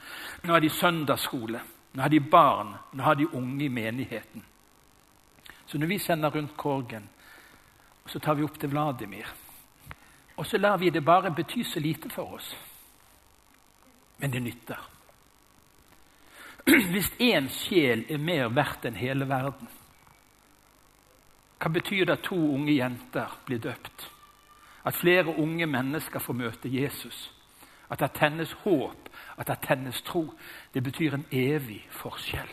Nå 0.44 0.54
har 0.54 0.62
de 0.62 0.70
søndagsskole, 0.70 1.62
nå 1.94 2.02
har 2.02 2.10
de 2.10 2.20
barn, 2.20 2.75
nå 2.92 3.04
har 3.04 3.16
de 3.16 3.28
unge 3.34 3.66
i 3.66 3.70
menigheten. 3.70 4.44
Så 5.66 5.78
når 5.78 5.88
vi 5.88 6.00
sender 6.00 6.30
rundt 6.30 6.58
Korgen, 6.58 7.10
så 8.06 8.20
tar 8.20 8.36
vi 8.36 8.44
opp 8.44 8.60
til 8.60 8.70
Vladimir. 8.70 9.28
Og 10.36 10.46
så 10.46 10.58
lar 10.58 10.78
vi 10.78 10.90
det 10.90 11.06
bare 11.06 11.32
bety 11.32 11.63
så 11.63 11.80
lite 11.80 12.10
for 12.10 12.34
oss. 12.36 12.56
Men 14.18 14.32
det 14.32 14.40
nytter. 14.40 14.80
Hvis 16.94 17.12
én 17.20 17.50
sjel 17.50 18.06
er 18.10 18.18
mer 18.18 18.52
verdt 18.54 18.86
enn 18.88 18.96
hele 18.98 19.28
verden, 19.30 19.70
hva 21.63 21.72
betyr 21.72 22.06
det 22.06 22.18
at 22.18 22.25
to 22.28 22.36
unge 22.36 22.74
jenter 22.75 23.38
blir 23.48 23.62
døpt? 23.63 24.10
At 24.84 24.98
flere 25.00 25.32
unge 25.40 25.66
mennesker 25.66 26.20
får 26.20 26.36
møte 26.36 26.72
Jesus? 26.72 27.30
At 27.90 28.00
det 28.00 28.13
tennes 28.18 28.54
håp, 28.63 29.10
at 29.38 29.48
det 29.48 29.60
tennes 29.68 30.02
tro. 30.02 30.25
Det 30.74 30.84
betyr 30.84 31.13
en 31.13 31.25
evig 31.32 31.84
forskjell. 31.90 32.50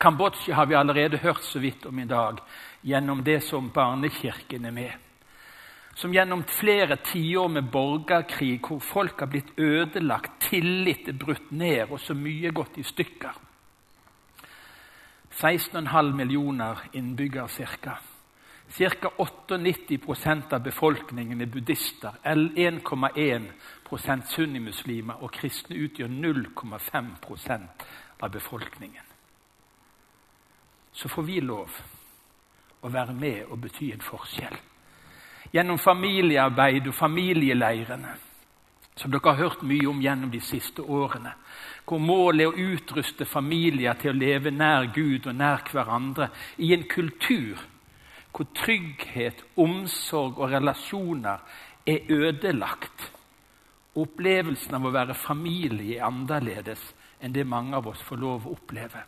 Kambodsja 0.00 0.54
har 0.54 0.66
vi 0.66 0.74
allerede 0.74 1.20
hørt 1.20 1.44
så 1.44 1.58
vidt 1.58 1.86
om 1.86 1.98
i 1.98 2.08
dag 2.08 2.38
gjennom 2.80 3.24
det 3.24 3.42
som 3.44 3.70
Barnekirken 3.70 4.64
er 4.64 4.70
med. 4.70 4.92
Som 5.94 6.14
gjennom 6.14 6.44
flere 6.48 6.96
tiår 7.04 7.48
med 7.48 7.68
borgerkrig, 7.72 8.62
hvor 8.64 8.78
folk 8.80 9.20
har 9.20 9.28
blitt 9.28 9.52
ødelagt, 9.58 10.40
tillit 10.48 11.08
er 11.08 11.18
brutt 11.20 11.50
ned, 11.52 11.90
og 11.90 12.00
så 12.00 12.14
mye 12.14 12.52
gått 12.54 12.78
i 12.80 12.86
stykker. 12.86 13.34
16,5 15.30 16.14
millioner 16.16 16.80
innbyggere 16.92 17.48
ca. 17.48 17.98
Ca. 18.70 19.10
98% 19.18 20.54
av 20.54 20.62
befolkningen 20.62 21.40
er 21.40 21.46
buddhister. 21.46 22.16
1,1 22.24 23.50
sunnimuslimer, 23.98 25.22
og 25.22 25.32
kristne 25.32 25.76
utgjør 25.76 26.08
0,5% 26.08 27.84
av 28.20 28.30
befolkningen. 28.30 29.02
Så 30.92 31.08
får 31.08 31.22
vi 31.22 31.40
lov 31.40 31.70
å 32.82 32.88
være 32.88 33.14
med 33.14 33.50
og 33.50 33.60
bety 33.60 33.92
en 33.92 34.04
forskjell. 34.04 34.56
Gjennom 35.52 35.78
familiearbeid 35.78 36.86
og 36.86 36.94
familieleirene, 36.94 38.14
som 38.96 39.10
dere 39.10 39.32
har 39.32 39.38
hørt 39.38 39.62
mye 39.62 39.88
om 39.88 40.00
gjennom 40.02 40.30
de 40.30 40.40
siste 40.40 40.82
årene, 40.82 41.32
hvor 41.86 41.98
målet 41.98 42.44
er 42.44 42.50
å 42.52 42.70
utruste 42.74 43.24
familier 43.24 43.96
til 43.98 44.12
å 44.12 44.18
leve 44.18 44.50
nær 44.50 44.90
Gud 44.94 45.26
og 45.26 45.34
nær 45.34 45.64
hverandre 45.72 46.28
i 46.58 46.74
en 46.74 46.84
kultur 46.88 47.58
hvor 48.30 48.46
trygghet, 48.54 49.42
omsorg 49.58 50.38
og 50.38 50.52
relasjoner 50.52 51.38
er 51.86 51.98
ødelagt. 52.08 53.10
Opplevelsen 53.98 54.76
av 54.78 54.84
å 54.86 54.92
være 54.94 55.16
familie 55.18 55.98
er 55.98 56.06
annerledes 56.06 56.82
enn 57.20 57.34
det 57.34 57.46
mange 57.48 57.74
av 57.76 57.88
oss 57.90 58.02
får 58.06 58.20
lov 58.22 58.46
å 58.46 58.54
oppleve. 58.54 59.02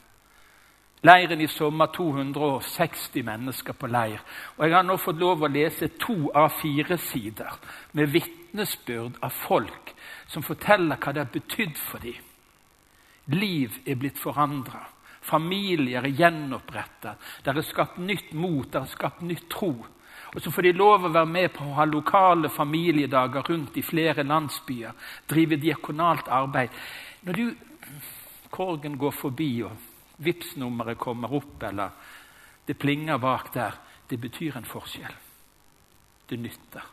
Leiren 1.02 1.40
i 1.42 1.48
sommer 1.50 1.90
260 1.90 3.24
mennesker 3.26 3.74
på 3.74 3.88
leir. 3.90 4.20
Og 4.56 4.64
jeg 4.66 4.74
har 4.74 4.84
nå 4.86 4.96
fått 5.02 5.18
lov 5.18 5.42
å 5.42 5.50
lese 5.50 5.88
to 5.98 6.30
av 6.30 6.52
fire 6.60 6.98
sider 7.10 7.56
med 7.98 8.12
vitnesbyrd 8.12 9.18
av 9.22 9.34
folk 9.48 9.94
som 10.30 10.46
forteller 10.46 11.00
hva 11.02 11.14
det 11.14 11.24
har 11.24 11.32
betydd 11.34 11.78
for 11.78 12.02
dem. 12.02 12.20
Liv 13.34 13.80
er 13.86 13.98
blitt 13.98 14.18
forandra. 14.18 14.84
Familier 15.22 16.06
er 16.06 16.14
gjenopprettet. 16.18 17.18
Det 17.42 17.50
er 17.50 17.66
skapt 17.66 17.98
nytt 17.98 18.32
mot, 18.34 18.66
det 18.70 18.80
er 18.82 18.90
skapt 18.90 19.22
nytt 19.26 19.48
tro. 19.50 19.74
Og 20.34 20.40
Så 20.42 20.50
får 20.50 20.62
de 20.62 20.72
lov 20.72 21.04
å 21.04 21.12
være 21.12 21.28
med 21.28 21.50
på 21.52 21.64
å 21.64 21.74
ha 21.76 21.84
lokale 21.84 22.48
familiedager 22.48 23.44
rundt 23.48 23.76
i 23.76 23.84
flere 23.84 24.24
landsbyer. 24.24 24.92
Drive 25.28 25.58
diakonalt 25.60 26.28
arbeid. 26.28 26.70
Når 27.22 27.32
du, 27.32 27.54
korgen 28.50 28.96
går 28.98 29.12
forbi, 29.12 29.62
og 29.62 29.76
Vipps-nummeret 30.24 30.98
kommer 30.98 31.34
opp, 31.34 31.62
eller 31.62 31.90
det 32.66 32.78
plinger 32.78 33.18
bak 33.18 33.52
der, 33.54 33.76
det 34.08 34.20
betyr 34.20 34.56
en 34.56 34.68
forskjell. 34.68 35.14
Det 36.30 36.38
nytter. 36.40 36.88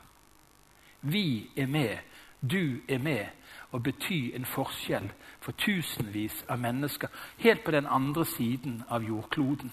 Vi 1.02 1.50
er 1.56 1.68
med, 1.68 1.98
du 2.42 2.82
er 2.88 3.00
med, 3.00 3.26
og 3.72 3.84
betyr 3.84 4.36
en 4.36 4.46
forskjell 4.46 5.12
for 5.40 5.56
tusenvis 5.56 6.44
av 6.50 6.60
mennesker 6.60 7.08
helt 7.38 7.64
på 7.64 7.72
den 7.72 7.88
andre 7.88 8.26
siden 8.26 8.84
av 8.90 9.04
jordkloden. 9.04 9.72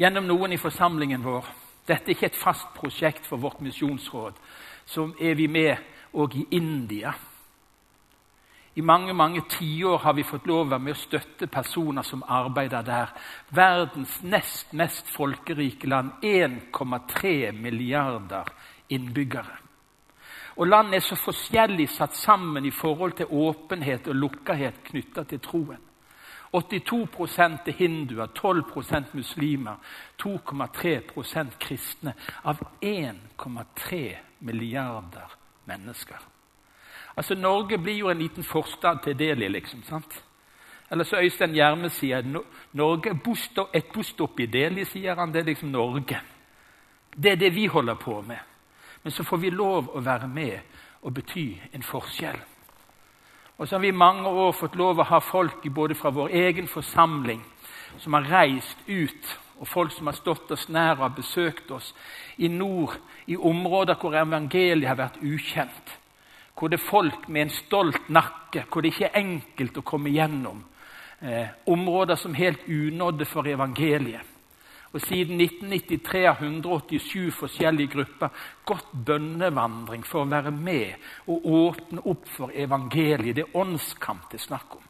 Gjennom 0.00 0.24
noen 0.24 0.54
i 0.56 0.60
forsamlingen 0.60 1.20
vår 1.20 1.48
Dette 1.84 2.08
er 2.08 2.14
ikke 2.14 2.28
et 2.30 2.38
fast 2.38 2.68
prosjekt 2.76 3.26
for 3.26 3.40
vårt 3.42 3.58
misjonsråd. 3.64 4.36
Så 4.86 5.08
er 5.20 5.34
vi 5.34 5.48
med 5.50 5.76
òg 6.14 6.36
i 6.38 6.44
India. 6.56 7.12
I 8.78 8.84
mange 8.86 9.12
mange 9.16 9.42
tiår 9.50 9.98
har 10.04 10.14
vi 10.14 10.22
fått 10.24 10.46
lov 10.46 10.70
med 10.78 10.94
å 10.94 11.00
støtte 11.00 11.48
personer 11.50 12.06
som 12.06 12.22
arbeider 12.22 12.86
der. 12.86 13.10
Verdens 13.50 14.20
nest 14.22 14.72
mest 14.72 15.10
folkerike 15.10 15.90
land. 15.90 16.22
1,3 16.22 17.50
milliarder 17.52 18.48
innbyggere. 18.88 19.58
Og 20.56 20.68
Landet 20.68 21.00
er 21.00 21.06
så 21.08 21.18
forskjellig 21.18 21.88
satt 21.90 22.14
sammen 22.16 22.64
i 22.64 22.70
forhold 22.70 23.18
til 23.18 23.32
åpenhet 23.32 24.08
og 24.08 24.20
lukkethet 24.22 24.84
knytta 24.86 25.24
til 25.24 25.42
troen. 25.42 25.89
82 26.52 27.38
er 27.66 27.72
hinduer, 27.72 28.26
12% 28.26 29.14
muslimer, 29.14 29.76
2,3% 30.22 31.58
kristne 31.58 32.14
av 32.42 32.58
1,3 32.82 34.16
milliarder 34.38 35.36
mennesker. 35.64 36.18
Altså, 37.16 37.34
Norge 37.34 37.78
blir 37.78 37.98
jo 37.98 38.08
en 38.08 38.18
liten 38.18 38.44
forstad 38.44 39.02
til 39.04 39.18
Delhi, 39.18 39.48
liksom. 39.48 39.82
sant? 39.82 40.24
Eller 40.90 41.04
så 41.04 41.20
Øystein 41.22 41.54
Gjerme 41.54 41.90
sier 41.90 42.22
Norge 42.72 43.10
et 43.74 43.92
bostopp 43.94 44.40
i 44.40 44.46
Delhi, 44.46 44.84
sier 44.84 45.14
han. 45.14 45.32
Det 45.32 45.40
er 45.40 45.50
liksom 45.52 45.70
Norge. 45.70 46.20
Det 47.16 47.32
er 47.32 47.36
det 47.36 47.54
vi 47.54 47.66
holder 47.66 47.94
på 47.94 48.20
med. 48.22 48.38
Men 49.02 49.12
så 49.12 49.24
får 49.24 49.36
vi 49.36 49.50
lov 49.50 49.90
å 49.94 50.00
være 50.00 50.28
med 50.28 50.58
og 51.02 51.14
bety 51.14 51.46
en 51.72 51.82
forskjell. 51.82 52.40
Og 53.60 53.68
så 53.68 53.74
har 53.74 53.80
vi 53.80 53.88
i 53.88 53.92
mange 53.92 54.28
år 54.28 54.54
fått 54.56 54.76
lov 54.80 55.02
å 55.02 55.04
ha 55.10 55.18
folk 55.20 55.66
både 55.68 55.94
fra 55.94 56.08
vår 56.16 56.32
egen 56.32 56.68
forsamling 56.68 57.42
som 58.00 58.14
har 58.16 58.28
reist 58.30 58.78
ut, 58.86 59.34
og 59.60 59.68
folk 59.68 59.92
som 59.92 60.08
har 60.08 60.16
stått 60.16 60.54
oss 60.56 60.64
nær 60.72 61.02
og 61.04 61.18
besøkt 61.18 61.68
oss 61.76 61.90
i 62.40 62.48
nord, 62.48 62.94
i 63.28 63.36
områder 63.36 63.98
hvor 64.00 64.16
evangeliet 64.16 64.88
har 64.88 64.96
vært 64.96 65.20
ukjent. 65.20 65.92
Hvor 66.56 66.72
det 66.72 66.80
er 66.80 66.86
folk 66.86 67.28
med 67.28 67.42
en 67.42 67.52
stolt 67.52 68.08
nakke, 68.08 68.64
hvor 68.64 68.80
det 68.80 68.94
ikke 68.94 69.10
er 69.10 69.20
enkelt 69.20 69.76
å 69.76 69.84
komme 69.92 70.14
gjennom. 70.14 70.64
Eh, 71.20 71.52
områder 71.68 72.16
som 72.16 72.32
er 72.32 72.46
helt 72.46 72.64
unådde 72.64 73.28
for 73.28 73.44
evangeliet. 73.44 74.24
Og 74.92 75.00
Siden 75.00 75.40
1993 75.40 76.24
har 76.26 76.40
187 76.42 77.30
forskjellige 77.38 77.92
grupper 77.92 78.46
gått 78.66 78.88
bønnevandring 79.06 80.02
for 80.06 80.24
å 80.24 80.30
være 80.30 80.50
med 80.50 80.96
og 81.30 81.46
åpne 81.46 82.02
opp 82.10 82.26
for 82.26 82.50
evangeliet. 82.50 83.36
Det 83.36 83.44
er 83.46 83.60
åndskamp 83.60 84.26
det 84.32 84.40
er 84.40 84.46
snakk 84.48 84.74
om. 84.80 84.88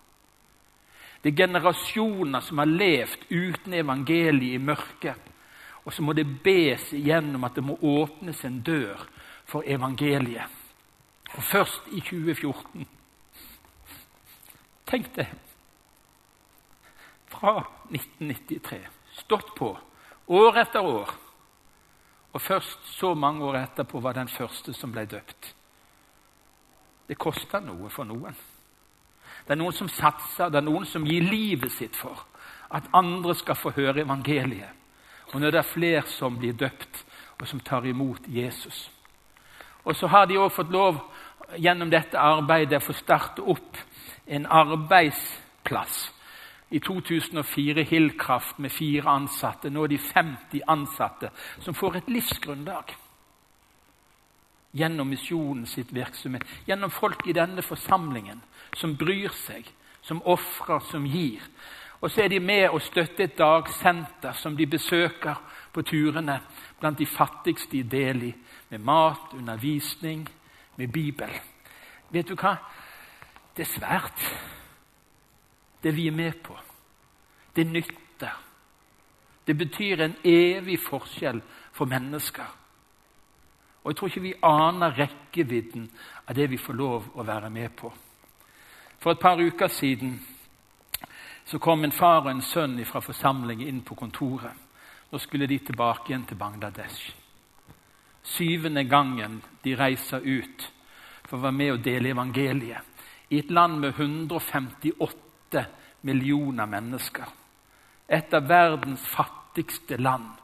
Det 1.20 1.34
er 1.34 1.42
generasjoner 1.42 2.40
som 2.40 2.62
har 2.62 2.70
levd 2.70 3.26
uten 3.28 3.76
evangeliet 3.76 4.56
i 4.56 4.62
mørket. 4.64 5.28
Og 5.84 5.92
så 5.92 6.04
må 6.04 6.14
det 6.16 6.24
bes 6.44 6.94
igjennom 6.96 7.44
at 7.44 7.58
det 7.58 7.64
må 7.64 7.76
åpnes 7.76 8.40
en 8.48 8.60
dør 8.64 9.04
for 9.48 9.68
evangeliet. 9.68 10.48
Og 11.36 11.44
først 11.44 11.92
i 11.92 12.00
2014 12.00 12.88
Tenk 14.90 15.12
det! 15.14 15.28
Fra 17.30 17.60
1993. 17.92 18.80
Stått 19.20 19.52
på 19.54 19.68
År 20.30 20.60
etter 20.62 20.86
år. 20.86 21.10
Og 22.32 22.40
først 22.40 22.86
så 22.94 23.14
mange 23.14 23.44
år 23.44 23.58
etterpå 23.64 24.00
var 24.00 24.14
den 24.14 24.28
første 24.30 24.72
som 24.72 24.92
ble 24.94 25.04
døpt. 25.10 25.54
Det 27.08 27.18
koster 27.18 27.62
noe 27.64 27.90
for 27.90 28.06
noen. 28.06 28.36
Det 29.46 29.56
er 29.56 29.58
noen 29.58 29.74
som 29.74 29.88
satser, 29.90 30.50
det 30.50 30.60
er 30.60 30.66
noen 30.66 30.86
som 30.86 31.06
gir 31.06 31.26
livet 31.26 31.72
sitt 31.74 31.96
for 31.98 32.26
at 32.70 32.86
andre 32.94 33.34
skal 33.34 33.58
få 33.58 33.72
høre 33.74 34.04
evangeliet. 34.04 34.70
Og 35.34 35.40
når 35.40 35.50
det 35.50 35.58
er 35.58 35.72
flere 35.72 36.06
som 36.06 36.38
blir 36.38 36.54
døpt, 36.54 37.04
og 37.40 37.48
som 37.48 37.60
tar 37.60 37.86
imot 37.86 38.28
Jesus. 38.28 38.90
Og 39.84 39.96
så 39.96 40.06
har 40.06 40.26
de 40.26 40.38
òg 40.38 40.52
fått 40.52 40.70
lov 40.70 40.98
gjennom 41.56 41.90
dette 41.90 42.20
arbeidet 42.20 42.78
å 42.78 42.84
få 42.84 42.94
starte 42.94 43.42
opp 43.42 43.78
en 44.26 44.46
arbeidsplass 44.46 46.10
i 46.70 46.78
2004 46.78 47.82
Hillkraft 47.82 48.58
med 48.58 48.72
fire 48.72 49.10
ansatte. 49.10 49.70
Nå 49.70 49.84
er 49.84 49.94
de 49.94 49.98
50 49.98 50.62
ansatte 50.68 51.30
som 51.58 51.74
får 51.74 51.96
et 51.96 52.10
livsgrunnlag 52.10 52.94
gjennom 54.72 55.08
misjonen 55.10 55.66
sitt 55.66 55.90
virksomhet. 55.92 56.46
Gjennom 56.66 56.90
folk 56.90 57.26
i 57.26 57.34
denne 57.34 57.62
forsamlingen 57.62 58.42
som 58.76 58.94
bryr 58.96 59.34
seg, 59.34 59.66
som 60.02 60.22
ofrer, 60.22 60.78
som 60.90 61.06
gir. 61.06 61.42
Og 62.00 62.10
så 62.10 62.22
er 62.24 62.30
de 62.32 62.40
med 62.40 62.70
og 62.70 62.80
støtter 62.82 63.26
et 63.26 63.38
dagsenter 63.38 64.32
som 64.38 64.56
de 64.56 64.66
besøker 64.66 65.42
på 65.72 65.82
turene 65.82 66.38
blant 66.80 66.98
de 66.98 67.06
fattigste 67.06 67.76
i 67.76 67.82
Deli, 67.82 68.30
med 68.70 68.78
mat, 68.78 69.34
undervisning, 69.34 70.28
med 70.76 70.88
Bibel. 70.88 71.34
Vet 72.10 72.28
du 72.28 72.38
hva? 72.38 72.54
Det 73.56 73.66
er 73.66 73.72
svært 73.74 74.24
det 75.82 75.92
vi 75.96 76.06
er 76.06 76.16
med 76.16 76.42
på. 76.42 76.56
Det 77.56 77.66
nytter. 77.66 78.36
Det 79.46 79.54
betyr 79.54 80.00
en 80.00 80.16
evig 80.24 80.78
forskjell 80.80 81.40
for 81.72 81.84
mennesker. 81.84 82.46
Og 83.82 83.90
Jeg 83.90 83.96
tror 83.96 84.08
ikke 84.08 84.20
vi 84.20 84.34
aner 84.42 84.98
rekkevidden 84.98 85.90
av 86.26 86.34
det 86.34 86.50
vi 86.50 86.56
får 86.56 86.74
lov 86.76 87.06
å 87.14 87.24
være 87.24 87.50
med 87.50 87.76
på. 87.76 87.92
For 89.00 89.12
et 89.12 89.20
par 89.20 89.40
uker 89.40 89.68
siden 89.68 90.18
så 91.44 91.58
kom 91.58 91.84
en 91.84 91.92
far 91.92 92.20
og 92.20 92.30
en 92.30 92.42
sønn 92.42 92.84
fra 92.84 93.00
forsamlingen 93.00 93.68
inn 93.68 93.80
på 93.82 93.94
kontoret. 93.94 94.52
Nå 95.10 95.18
skulle 95.18 95.46
de 95.46 95.58
tilbake 95.58 96.12
igjen 96.12 96.26
til 96.28 96.36
Bangladesh. 96.38 97.14
Syvende 98.22 98.84
gangen 98.84 99.40
de 99.64 99.74
reiser 99.74 100.20
ut 100.20 100.68
for 101.24 101.38
å 101.38 101.42
være 101.46 101.56
med 101.56 101.72
og 101.72 101.82
dele 101.84 102.12
evangeliet 102.12 102.86
i 103.30 103.38
et 103.38 103.50
land 103.50 103.80
med 103.80 103.96
158 103.96 105.29
millioner 106.00 106.66
mennesker. 106.66 107.26
Et 108.08 108.34
av 108.34 108.46
verdens 108.48 109.06
fattigste 109.06 109.96
land. 109.96 110.36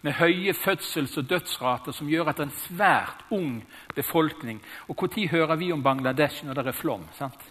Med 0.00 0.12
høye 0.12 0.52
fødsels- 0.52 1.18
og 1.18 1.28
dødsrater 1.28 1.92
som 1.92 2.08
gjør 2.08 2.28
at 2.28 2.36
det 2.36 2.44
er 2.44 2.50
en 2.50 2.60
svært 2.60 3.22
ung 3.30 3.64
befolkning. 3.94 4.60
Og 4.88 4.96
Når 4.96 5.26
hører 5.28 5.56
vi 5.56 5.72
om 5.72 5.82
Bangladesh 5.82 6.44
når 6.44 6.54
det 6.54 6.66
er 6.66 6.72
flom? 6.72 7.08
sant? 7.12 7.42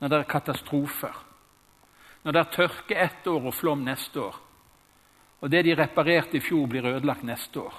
Når 0.00 0.08
det 0.08 0.18
er 0.18 0.30
katastrofer? 0.30 1.14
Når 2.24 2.32
det 2.32 2.40
er 2.40 2.52
tørke 2.52 2.94
ett 2.94 3.26
år 3.26 3.46
og 3.46 3.54
flom 3.54 3.84
neste 3.84 4.20
år? 4.20 4.36
Og 5.40 5.50
det 5.50 5.64
de 5.64 5.74
reparerte 5.74 6.36
i 6.36 6.40
fjor, 6.40 6.66
blir 6.66 6.86
ødelagt 6.86 7.22
neste 7.22 7.60
år. 7.60 7.74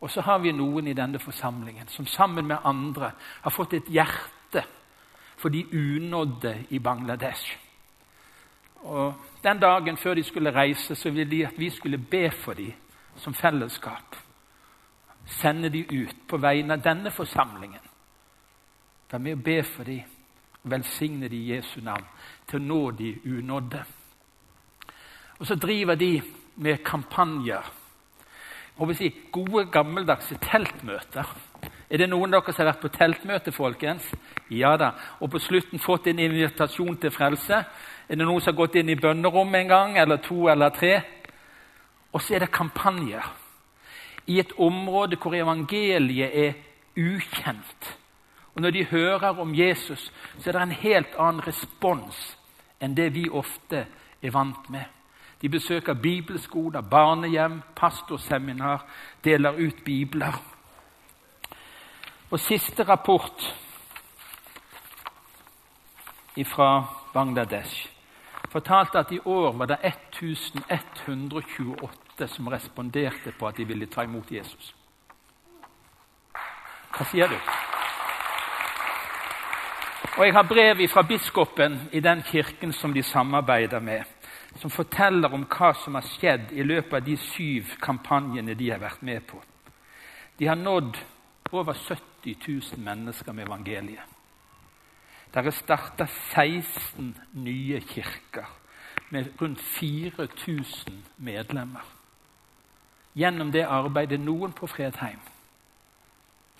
Og 0.00 0.10
så 0.10 0.20
har 0.20 0.38
vi 0.38 0.52
noen 0.52 0.86
i 0.86 0.92
denne 0.96 1.18
forsamlingen 1.18 1.88
som 1.88 2.06
sammen 2.06 2.46
med 2.46 2.64
andre 2.64 3.12
har 3.42 3.50
fått 3.50 3.72
et 3.72 3.86
hjerte 3.88 4.43
for 5.44 5.48
de 5.48 5.66
unådde 5.72 6.64
i 6.70 6.78
Bangladesh. 6.78 7.58
Og 8.76 9.14
Den 9.42 9.58
dagen 9.60 9.96
før 9.96 10.14
de 10.14 10.22
skulle 10.22 10.54
reise, 10.54 10.94
så 10.94 11.10
ville 11.10 11.30
de 11.30 11.46
at 11.46 11.58
vi 11.58 11.70
skulle 11.70 11.98
be 11.98 12.30
for 12.30 12.52
dem 12.52 12.72
som 13.16 13.34
fellesskap. 13.34 14.16
Sende 15.26 15.68
dem 15.68 15.84
ut 15.92 16.16
på 16.28 16.36
vegne 16.36 16.72
av 16.72 16.80
denne 16.80 17.10
forsamlingen. 17.10 17.84
Vær 19.10 19.18
med 19.18 19.36
å 19.36 19.42
be 19.44 19.58
for 19.62 19.84
dem 19.84 20.00
og 20.62 20.70
velsigne 20.70 21.28
dem 21.28 21.38
i 21.38 21.52
Jesu 21.52 21.80
navn 21.84 22.08
til 22.48 22.62
å 22.62 22.64
nå 22.64 22.80
de 22.90 23.12
unådde. 23.24 23.84
Og 25.38 25.46
så 25.46 25.54
driver 25.60 25.94
de 25.94 26.22
med 26.56 26.84
kampanjer. 26.84 27.68
Jeg 28.80 28.96
si, 28.96 29.12
gode, 29.32 29.66
gammeldagse 29.66 30.40
teltmøter. 30.40 31.36
Er 31.90 31.98
det 31.98 32.08
noen 32.10 32.34
av 32.34 32.42
dere 32.44 32.54
som 32.54 32.64
har 32.64 32.72
vært 32.72 32.82
på 32.82 32.92
teltmøte, 32.94 33.52
folkens? 33.52 34.06
Ja 34.50 34.74
da. 34.80 34.92
Og 35.20 35.30
på 35.32 35.40
slutten 35.42 35.82
fått 35.82 36.08
en 36.10 36.22
invitasjon 36.22 36.96
til 37.00 37.12
frelse? 37.14 37.64
Er 38.08 38.16
det 38.16 38.26
noen 38.26 38.40
som 38.42 38.52
har 38.52 38.60
gått 38.62 38.78
inn 38.80 38.92
i 38.92 38.98
bønnerommet 39.00 39.64
en 39.64 39.72
gang, 39.72 39.98
eller 39.98 40.22
to 40.22 40.48
eller 40.52 40.74
tre? 40.74 40.94
Og 42.12 42.22
så 42.22 42.36
er 42.36 42.44
det 42.44 42.54
kampanjer. 42.54 43.26
I 44.26 44.38
et 44.40 44.54
område 44.58 45.18
hvor 45.20 45.34
evangeliet 45.36 46.32
er 46.32 46.54
ukjent. 46.96 47.94
Og 48.54 48.62
Når 48.62 48.70
de 48.70 48.84
hører 48.84 49.40
om 49.40 49.54
Jesus, 49.54 50.12
så 50.38 50.50
er 50.50 50.52
det 50.52 50.62
en 50.62 50.80
helt 50.82 51.16
annen 51.18 51.42
respons 51.46 52.36
enn 52.80 52.94
det 52.94 53.08
vi 53.14 53.28
ofte 53.30 53.86
er 54.22 54.30
vant 54.30 54.68
med. 54.70 54.84
De 55.40 55.48
besøker 55.48 55.94
bibelskoler, 55.94 56.80
barnehjem, 56.80 57.62
pastorseminar, 57.76 58.84
deler 59.24 59.58
ut 59.58 59.84
bibler. 59.84 60.38
Og 62.30 62.40
siste 62.40 62.88
rapport 62.88 63.54
fra 66.44 66.84
Bangladesh 67.12 67.90
fortalte 68.50 68.98
at 68.98 69.12
i 69.12 69.20
år 69.24 69.52
var 69.52 69.66
det 69.66 69.78
1128 69.84 72.28
som 72.28 72.46
responderte 72.46 73.32
på 73.38 73.48
at 73.48 73.56
de 73.56 73.66
ville 73.66 73.86
ta 73.86 74.02
imot 74.02 74.32
Jesus. 74.32 74.74
Hva 76.94 77.04
sier 77.10 77.28
du? 77.28 77.38
Og 80.16 80.26
Jeg 80.26 80.34
har 80.34 80.42
brev 80.42 80.88
fra 80.88 81.02
biskopen 81.02 81.88
i 81.92 82.00
den 82.00 82.22
kirken 82.22 82.72
som 82.72 82.94
de 82.94 83.02
samarbeider 83.02 83.80
med. 83.80 84.02
som 84.60 84.70
forteller 84.70 85.32
om 85.34 85.48
hva 85.50 85.72
som 85.74 85.96
har 85.98 86.06
skjedd 86.06 86.52
i 86.52 86.62
løpet 86.62 86.94
av 86.94 87.02
de 87.02 87.16
syv 87.16 87.72
kampanjene 87.82 88.54
de 88.54 88.70
har 88.70 88.78
vært 88.78 89.02
med 89.02 89.26
på. 89.26 89.42
De 90.38 90.46
har 90.46 90.54
nådd 90.54 90.96
over 91.54 91.72
70 91.72 92.36
000 92.48 92.80
mennesker 92.80 93.32
med 93.32 93.46
evangeliet. 93.46 94.10
Der 95.34 95.42
er 95.42 95.50
starta 95.50 96.06
16 96.06 97.16
nye 97.32 97.80
kirker 97.80 98.46
med 99.10 99.32
rundt 99.40 99.60
4000 99.60 101.04
medlemmer. 101.16 101.82
Gjennom 103.14 103.52
det 103.52 103.66
arbeidet 103.66 104.20
noen 104.20 104.52
på 104.52 104.66
Fredheim 104.66 105.20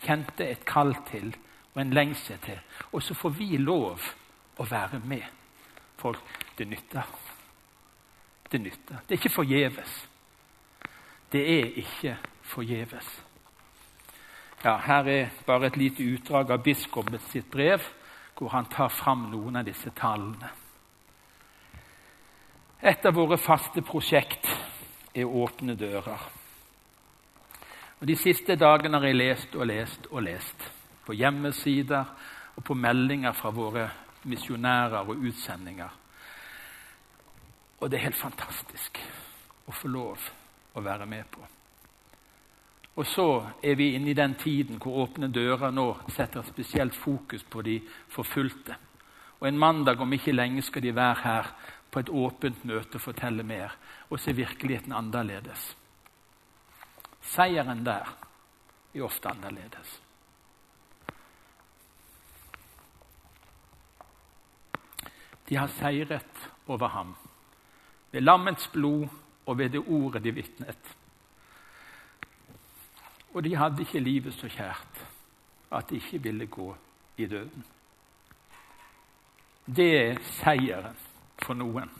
kjente 0.04 0.46
et 0.46 0.64
kall 0.66 0.94
til 1.08 1.32
og 1.74 1.82
en 1.82 1.94
lengsel 1.94 2.38
til. 2.44 2.58
Og 2.92 3.02
så 3.02 3.14
får 3.14 3.34
vi 3.38 3.56
lov 3.56 4.00
å 4.58 4.66
være 4.70 5.00
med. 5.04 5.24
Folk, 5.98 6.22
det 6.58 6.68
nytter. 6.68 7.08
Det 8.50 8.60
nytter. 8.60 9.02
Det 9.08 9.14
er 9.14 9.18
ikke 9.22 9.34
forgjeves. 9.34 9.94
Det 11.32 11.42
er 11.58 11.78
ikke 11.82 12.16
forgjeves. 12.42 13.23
Ja, 14.64 14.76
her 14.76 15.08
er 15.08 15.30
bare 15.46 15.66
et 15.66 15.76
lite 15.76 16.04
utdrag 16.08 16.50
av 16.50 16.62
biskopen 16.64 17.18
sitt 17.28 17.50
brev, 17.52 17.82
hvor 18.38 18.48
han 18.48 18.64
tar 18.72 18.88
fram 18.88 19.26
noen 19.30 19.58
av 19.60 19.66
disse 19.66 19.90
tallene. 19.92 20.48
Et 22.80 23.06
av 23.06 23.14
våre 23.14 23.36
faste 23.36 23.82
prosjekt 23.84 24.48
er 25.14 25.28
Åpne 25.28 25.76
dører. 25.76 26.24
Og 28.00 28.06
De 28.08 28.16
siste 28.16 28.56
dagene 28.56 28.98
har 28.98 29.06
jeg 29.06 29.16
lest 29.16 29.54
og 29.54 29.66
lest 29.68 30.08
og 30.10 30.22
lest. 30.22 30.64
På 31.04 31.12
hjemmesider 31.12 32.04
og 32.56 32.64
på 32.64 32.74
meldinger 32.74 33.32
fra 33.32 33.50
våre 33.50 33.88
misjonærer 34.24 35.04
og 35.04 35.20
utsendinger. 35.28 35.92
Og 37.80 37.90
det 37.90 37.98
er 37.98 38.06
helt 38.08 38.20
fantastisk 38.20 39.00
å 39.66 39.72
få 39.72 39.92
lov 39.92 40.30
å 40.74 40.80
være 40.80 41.06
med 41.06 41.28
på. 41.30 41.53
Og 42.94 43.06
så 43.06 43.26
er 43.62 43.74
vi 43.74 43.94
inne 43.94 44.10
i 44.10 44.18
den 44.18 44.34
tiden 44.38 44.78
hvor 44.78 45.02
Åpne 45.02 45.28
dører 45.32 45.72
nå 45.74 45.88
setter 46.14 46.46
spesielt 46.46 46.94
fokus 46.94 47.42
på 47.42 47.62
de 47.66 47.80
forfulgte. 48.08 48.76
Og 49.40 49.48
en 49.48 49.58
mandag 49.58 50.00
om 50.00 50.12
ikke 50.12 50.32
lenge 50.32 50.62
skal 50.62 50.82
de 50.82 50.94
være 50.94 51.16
her 51.24 51.50
på 51.90 52.00
et 52.00 52.10
åpent 52.10 52.64
møte 52.64 53.00
og 53.00 53.02
fortelle 53.02 53.42
mer. 53.42 53.74
Og 54.10 54.20
så 54.20 54.30
er 54.30 54.38
virkeligheten 54.38 54.94
annerledes. 54.94 55.74
Seieren 57.34 57.84
der 57.84 58.14
er 58.94 59.02
ofte 59.02 59.28
annerledes. 59.28 60.00
De 65.48 65.56
har 65.56 65.68
seiret 65.68 66.50
over 66.66 66.88
ham 66.88 67.16
ved 68.12 68.20
lammets 68.20 68.68
blod 68.72 69.08
og 69.46 69.58
ved 69.58 69.74
det 69.74 69.82
ordet 69.88 70.24
de 70.24 70.32
vitnet. 70.32 70.94
Og 73.34 73.44
de 73.44 73.56
hadde 73.56 73.82
ikke 73.82 74.00
livet 74.00 74.34
så 74.34 74.48
kjært 74.48 75.00
at 75.74 75.90
de 75.90 75.98
ikke 75.98 76.22
ville 76.22 76.46
gå 76.46 76.76
i 77.16 77.26
døden. 77.26 77.64
Det 79.66 79.90
er 79.98 80.18
seieren 80.38 80.96
for 81.42 81.54
noen. 81.54 81.90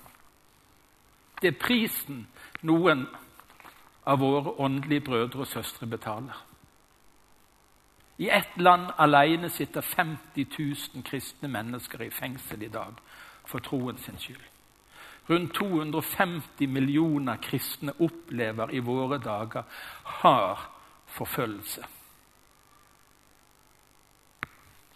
Det 1.42 1.51
er 1.51 1.61
prisen 1.61 2.27
noen 2.62 3.07
av 4.07 4.20
våre 4.20 4.53
åndelige 4.61 5.05
brødre 5.09 5.40
og 5.42 5.49
søstre 5.51 5.87
betaler. 5.87 6.37
I 8.18 8.29
ett 8.31 8.61
land 8.61 8.92
alene 8.99 9.51
sitter 9.51 9.81
50 9.81 10.47
000 10.94 11.03
kristne 11.05 11.49
mennesker 11.49 12.03
i 12.05 12.11
fengsel 12.11 12.62
i 12.62 12.68
dag 12.68 12.94
for 13.47 13.59
troen 13.59 13.99
sin 13.99 14.18
skyld. 14.18 14.44
Rundt 15.31 15.55
250 15.55 16.68
millioner 16.68 17.37
kristne 17.42 17.92
opplever 17.99 18.70
i 18.70 18.79
våre 18.79 19.18
dager 19.18 19.64
hard 20.05 20.73
forfølgelse. 21.14 21.85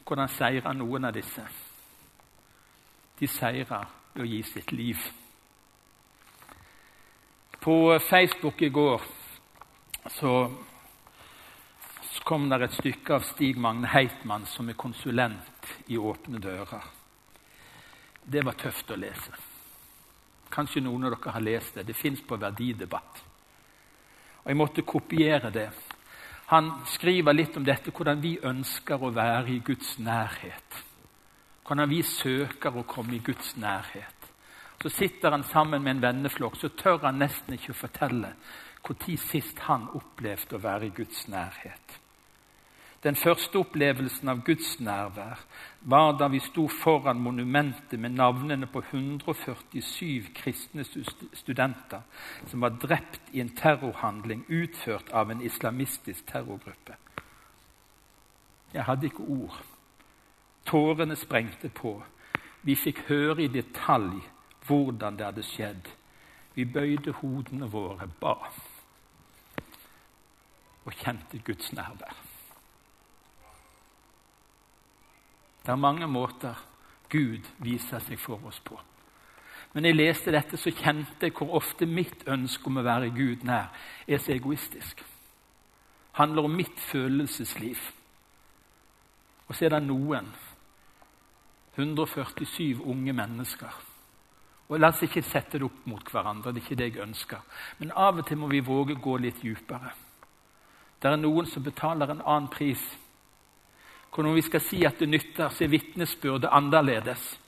Hvordan 0.08 0.30
seirer 0.32 0.76
noen 0.76 1.04
av 1.04 1.14
disse? 1.14 1.44
De 3.18 3.28
seirer 3.28 3.88
ved 4.14 4.22
å 4.24 4.28
gi 4.28 4.42
sitt 4.46 4.72
liv. 4.72 5.02
På 7.60 7.98
Facebook 7.98 8.62
i 8.62 8.70
går 8.72 9.02
så 10.14 10.32
kom 12.24 12.48
det 12.48 12.62
et 12.62 12.76
stykke 12.76 13.14
av 13.16 13.24
Stig 13.24 13.58
Magne 13.60 13.88
Heitmann, 13.88 14.46
som 14.46 14.68
er 14.68 14.76
konsulent 14.76 15.70
i 15.88 15.96
Åpne 15.96 16.40
dører. 16.40 16.84
Det 18.24 18.42
var 18.44 18.56
tøft 18.60 18.90
å 18.92 18.98
lese. 19.00 19.32
Kanskje 20.52 20.82
noen 20.84 21.06
av 21.08 21.14
dere 21.14 21.32
har 21.32 21.44
lest 21.44 21.78
det. 21.78 21.86
Det 21.88 21.96
fins 21.96 22.20
på 22.24 22.36
Verdidebatt. 22.36 23.22
Og 24.44 24.50
Jeg 24.50 24.56
måtte 24.56 24.84
kopiere 24.84 25.50
det. 25.52 25.68
Han 26.48 26.70
skriver 26.88 27.36
litt 27.36 27.56
om 27.56 27.64
dette, 27.64 27.92
hvordan 27.92 28.22
vi 28.22 28.38
ønsker 28.40 29.02
å 29.04 29.10
være 29.12 29.52
i 29.52 29.58
Guds 29.64 29.98
nærhet. 30.00 30.78
Hvordan 31.66 31.90
vi 31.90 32.00
søker 32.02 32.76
å 32.76 32.86
komme 32.88 33.18
i 33.18 33.24
Guds 33.24 33.52
nærhet. 33.60 34.30
Så 34.80 34.88
sitter 34.94 35.34
han 35.34 35.44
sammen 35.44 35.82
med 35.82 35.96
en 35.96 36.02
venneflokk, 36.02 36.56
så 36.56 36.70
tør 36.72 37.02
han 37.04 37.18
nesten 37.20 37.58
ikke 37.58 37.74
å 37.74 37.82
fortelle 37.82 38.32
når 38.88 39.16
sist 39.20 39.58
han 39.66 39.88
opplevde 39.92 40.56
å 40.56 40.62
være 40.62 40.86
i 40.86 40.94
Guds 40.96 41.26
nærhet. 41.28 41.98
Den 43.02 43.14
første 43.14 43.60
opplevelsen 43.60 44.28
av 44.28 44.40
Guds 44.42 44.80
nærvær 44.82 45.38
var 45.86 46.16
da 46.18 46.26
vi 46.32 46.40
sto 46.42 46.64
foran 46.68 47.20
monumentet 47.22 48.00
med 48.00 48.16
navnene 48.18 48.66
på 48.66 48.82
147 48.90 50.32
kristne 50.34 50.82
studenter 51.32 52.02
som 52.50 52.64
var 52.66 52.74
drept 52.82 53.30
i 53.32 53.40
en 53.40 53.52
terrorhandling 53.54 54.42
utført 54.48 55.12
av 55.14 55.30
en 55.30 55.44
islamistisk 55.46 56.26
terrorgruppe. 56.26 56.96
Jeg 58.74 58.84
hadde 58.84 59.06
ikke 59.06 59.28
ord. 59.28 59.60
Tårene 60.66 61.16
sprengte 61.16 61.68
på. 61.68 62.02
Vi 62.62 62.74
fikk 62.74 63.04
høre 63.08 63.44
i 63.46 63.52
detalj 63.52 64.18
hvordan 64.66 65.16
det 65.16 65.24
hadde 65.24 65.46
skjedd. 65.46 65.86
Vi 66.54 66.66
bøyde 66.66 67.14
hodene 67.22 67.70
våre, 67.70 68.10
ba 68.20 68.34
og 70.88 70.94
kjente 70.96 71.38
Guds 71.44 71.72
nærvær. 71.76 72.27
Det 75.68 75.74
er 75.74 75.80
mange 75.84 76.06
måter 76.08 76.56
Gud 77.12 77.44
viser 77.60 78.00
seg 78.00 78.16
for 78.16 78.40
oss 78.48 78.56
på. 78.64 78.78
Men 79.74 79.84
jeg 79.84 79.98
leste 79.98 80.32
dette, 80.32 80.56
så 80.56 80.72
kjente 80.72 81.28
jeg 81.28 81.34
hvor 81.36 81.58
ofte 81.58 81.84
mitt 81.84 82.22
ønske 82.24 82.70
om 82.70 82.80
å 82.80 82.84
være 82.86 83.10
Gud 83.12 83.44
nær 83.44 83.68
er 84.08 84.18
så 84.18 84.32
egoistisk. 84.32 85.04
handler 86.12 86.44
om 86.44 86.56
mitt 86.56 86.80
følelsesliv. 86.80 87.78
Og 89.48 89.54
så 89.54 89.64
er 89.64 89.68
det 89.68 89.82
noen, 89.82 90.32
147 91.76 92.80
unge 92.80 93.12
mennesker, 93.12 93.76
og 94.68 94.80
La 94.80 94.88
oss 94.88 95.02
ikke 95.02 95.22
sette 95.22 95.58
det 95.58 95.68
opp 95.68 95.84
mot 95.84 96.10
hverandre. 96.10 96.52
det 96.52 96.62
er 96.62 96.64
ikke 96.64 96.76
det 96.76 96.88
jeg 96.94 97.02
ønsker. 97.02 97.38
Men 97.78 97.92
av 97.92 98.18
og 98.18 98.26
til 98.26 98.38
må 98.38 98.46
vi 98.48 98.60
våge 98.60 98.96
å 98.96 99.00
gå 99.04 99.16
litt 99.16 99.42
dypere. 99.42 99.92
Det 101.02 101.12
er 101.12 101.16
noen 101.16 101.46
som 101.46 101.62
betaler 101.62 102.10
en 102.10 102.24
annen 102.24 102.48
pris. 102.48 102.96
For 104.14 104.22
når 104.22 104.34
vi 104.34 104.46
skal 104.48 104.60
si 104.60 104.84
at 104.84 104.98
det 104.98 105.08
nytter, 105.08 105.48
så 105.48 105.64
er 105.64 105.72
vitnesbyrdet 105.72 106.48
annerledes. 106.52 107.38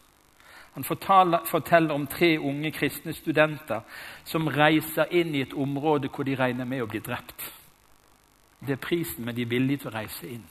Han 0.75 0.85
forteller 0.85 1.95
om 1.95 2.07
tre 2.07 2.39
unge 2.39 2.71
kristne 2.71 3.13
studenter 3.13 3.81
som 4.25 4.47
reiser 4.47 5.11
inn 5.11 5.35
i 5.35 5.43
et 5.43 5.55
område 5.55 6.09
hvor 6.09 6.25
de 6.25 6.37
regner 6.39 6.65
med 6.65 6.85
å 6.85 6.87
bli 6.91 7.01
drept. 7.03 7.43
Det 8.61 8.77
er 8.77 8.83
prisen, 8.83 9.25
men 9.25 9.35
de 9.35 9.43
er 9.43 9.51
villige 9.51 9.83
til 9.83 9.91
å 9.91 9.97
reise 9.97 10.29
inn 10.31 10.47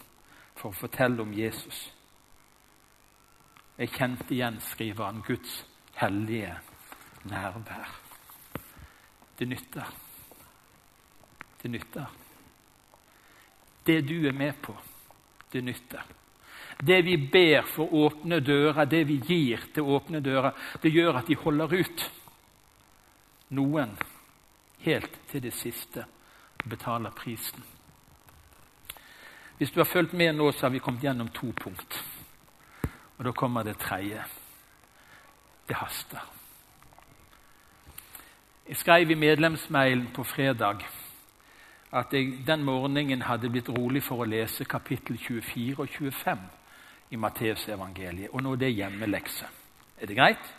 for 0.60 0.74
å 0.74 0.76
fortelle 0.76 1.22
om 1.24 1.32
Jesus. 1.34 1.86
Jeg 3.80 3.94
kjente 3.96 4.34
igjen, 4.36 4.60
skriver 4.60 5.06
han, 5.06 5.24
Guds 5.24 5.62
hellige 6.02 6.58
nærvær. 7.32 7.94
Det 9.40 9.48
nytter. 9.48 9.94
Det 11.62 11.72
nytter. 11.72 12.06
Det 13.88 14.02
du 14.10 14.28
er 14.28 14.36
med 14.36 14.60
på, 14.62 14.76
det 15.52 15.62
nytter. 15.66 16.04
Det 16.80 17.02
vi 17.02 17.18
ber 17.18 17.66
for 17.68 17.92
åpne 17.94 18.40
dører, 18.40 18.86
det 18.86 19.04
vi 19.08 19.18
gir 19.20 19.66
til 19.74 19.84
åpne 19.84 20.22
dører, 20.24 20.56
det 20.82 20.94
gjør 20.94 21.20
at 21.20 21.28
de 21.28 21.36
holder 21.36 21.76
ut. 21.82 22.06
Noen 23.50 23.98
helt 24.86 25.20
til 25.32 25.44
det 25.44 25.54
siste 25.58 26.06
betaler 26.64 27.12
prisen. 27.16 27.64
Hvis 29.58 29.72
du 29.76 29.82
har 29.82 29.90
fulgt 29.92 30.14
med 30.14 30.38
nå, 30.38 30.52
så 30.52 30.68
har 30.68 30.72
vi 30.72 30.80
kommet 30.80 31.04
gjennom 31.04 31.28
to 31.36 31.52
punkt. 31.52 32.00
Og 33.18 33.26
da 33.26 33.32
kommer 33.36 33.64
det 33.68 33.76
tredje. 33.82 34.24
Det 35.68 35.76
haster. 35.76 36.24
Jeg 38.70 38.78
skrev 38.78 39.12
i 39.12 39.20
medlemsmailen 39.20 40.08
på 40.16 40.24
fredag 40.24 40.86
at 41.92 42.14
jeg 42.14 42.44
den 42.48 42.64
morgenen 42.64 43.22
hadde 43.26 43.50
blitt 43.50 43.70
rolig 43.70 44.04
for 44.06 44.22
å 44.22 44.30
lese 44.30 44.68
kapittel 44.70 45.18
24 45.18 45.80
og 45.82 45.90
25 45.90 46.46
i 47.10 47.18
Matteusevangeliet. 47.18 48.30
Og 48.34 48.44
nå 48.44 48.54
er 48.54 48.62
det 48.62 48.76
hjemmelekse. 48.76 49.50
Er 49.98 50.08
det 50.08 50.18
greit? 50.18 50.54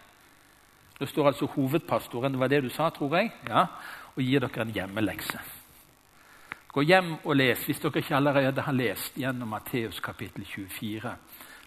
Nå 1.01 1.07
står 1.07 1.31
altså 1.31 1.47
hovedpastoren, 1.55 2.33
det 2.33 2.41
var 2.41 2.51
det 2.53 2.65
du 2.65 2.69
sa, 2.69 2.91
tror 2.91 3.17
jeg, 3.17 3.31
ja, 3.49 3.65
og 4.17 4.23
gir 4.23 4.43
dere 4.43 4.67
en 4.67 4.75
hjemmelekse. 4.75 5.39
Gå 6.71 6.83
hjem 6.87 7.15
og 7.25 7.35
les, 7.35 7.63
hvis 7.67 7.81
dere 7.83 8.03
ikke 8.03 8.19
allerede 8.19 8.63
har 8.63 8.77
lest 8.77 9.17
gjennom 9.19 9.49
Matteus 9.55 10.01
kapittel 10.03 10.45
24 10.45 11.15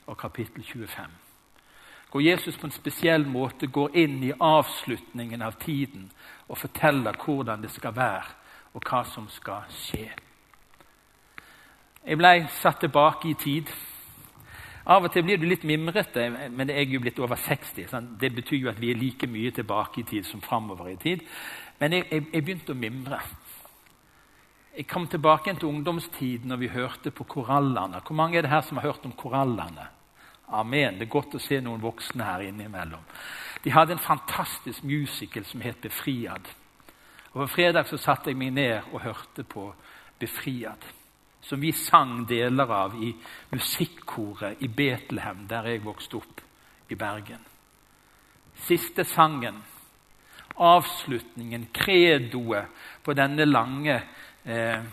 og 0.06 0.18
kapittel 0.18 0.64
25. 0.64 1.18
Hvor 2.12 2.22
Jesus 2.22 2.58
på 2.58 2.68
en 2.68 2.76
spesiell 2.76 3.26
måte 3.26 3.68
går 3.68 3.96
inn 3.98 4.20
i 4.24 4.36
avslutningen 4.38 5.42
av 5.42 5.58
tiden 5.60 6.12
og 6.48 6.60
forteller 6.62 7.18
hvordan 7.18 7.64
det 7.66 7.72
skal 7.74 7.96
være, 7.96 8.43
og 8.74 8.82
hva 8.82 9.04
som 9.06 9.28
skal 9.30 9.66
skje. 9.72 10.08
Jeg 12.04 12.20
ble 12.20 12.34
satt 12.60 12.82
tilbake 12.84 13.30
i 13.32 13.38
tid. 13.40 13.70
Av 14.84 15.06
og 15.06 15.14
til 15.14 15.24
blir 15.24 15.40
du 15.40 15.46
litt 15.48 15.64
mimrete, 15.64 16.26
men 16.52 16.68
jeg 16.68 16.82
er 16.82 16.92
jo 16.92 17.00
blitt 17.06 17.20
over 17.24 17.40
60. 17.40 17.86
Sant? 17.88 18.18
Det 18.20 18.34
betyr 18.36 18.66
jo 18.66 18.72
at 18.74 18.82
vi 18.82 18.92
er 18.92 19.00
like 19.00 19.30
mye 19.32 19.54
tilbake 19.56 20.02
i 20.02 20.08
tid 20.10 20.28
som 20.28 20.44
framover 20.44 20.90
i 20.92 20.98
tid. 21.00 21.24
Men 21.80 21.96
jeg, 21.96 22.10
jeg, 22.12 22.26
jeg 22.34 22.44
begynte 22.44 22.76
å 22.76 22.80
mimre. 22.80 23.22
Jeg 24.74 24.88
kom 24.90 25.06
tilbake 25.08 25.54
til 25.54 25.70
ungdomstiden 25.70 26.50
når 26.52 26.60
vi 26.64 26.74
hørte 26.74 27.14
på 27.16 27.24
korallene. 27.30 28.02
Hvor 28.04 28.18
mange 28.18 28.38
er 28.38 28.44
det 28.44 28.52
her 28.52 28.66
som 28.68 28.82
har 28.82 28.90
hørt 28.90 29.06
om 29.06 29.14
korallene? 29.16 29.88
Amen. 30.52 30.98
Det 31.00 31.08
er 31.08 31.14
godt 31.14 31.38
å 31.38 31.42
se 31.42 31.62
noen 31.64 31.82
voksne 31.82 32.26
her 32.26 32.44
innimellom. 32.50 33.06
De 33.64 33.72
hadde 33.72 33.96
en 33.96 34.04
fantastisk 34.04 34.84
musical 34.84 35.46
som 35.48 35.64
het 35.64 35.80
Befriad. 35.82 36.50
Og 37.34 37.42
På 37.42 37.48
fredag 37.48 37.88
så 37.90 37.98
satte 37.98 38.30
jeg 38.30 38.38
meg 38.38 38.54
ned 38.54 38.92
og 38.94 39.02
hørte 39.02 39.44
på 39.44 39.72
Befriad. 40.20 40.84
Som 41.42 41.62
vi 41.62 41.72
sang 41.72 42.28
deler 42.30 42.70
av 42.72 42.94
i 43.04 43.10
musikkoret 43.52 44.62
i 44.62 44.68
Betlehem, 44.68 45.48
der 45.50 45.66
jeg 45.68 45.84
vokste 45.84 46.22
opp 46.22 46.42
i 46.90 46.96
Bergen. 46.96 47.42
Siste 48.56 49.04
sangen, 49.04 49.58
avslutningen, 50.56 51.68
credoet 51.74 52.70
på 53.04 53.16
denne 53.18 53.46
lange 53.46 53.98
eh, 54.46 54.84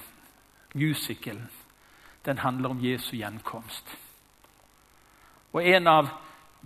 musicalen, 0.75 1.49
den 2.25 2.39
handler 2.39 2.71
om 2.71 2.81
Jesu 2.81 3.17
gjenkomst. 3.17 3.97
Og 5.53 5.63
en 5.67 5.87
av 5.87 6.09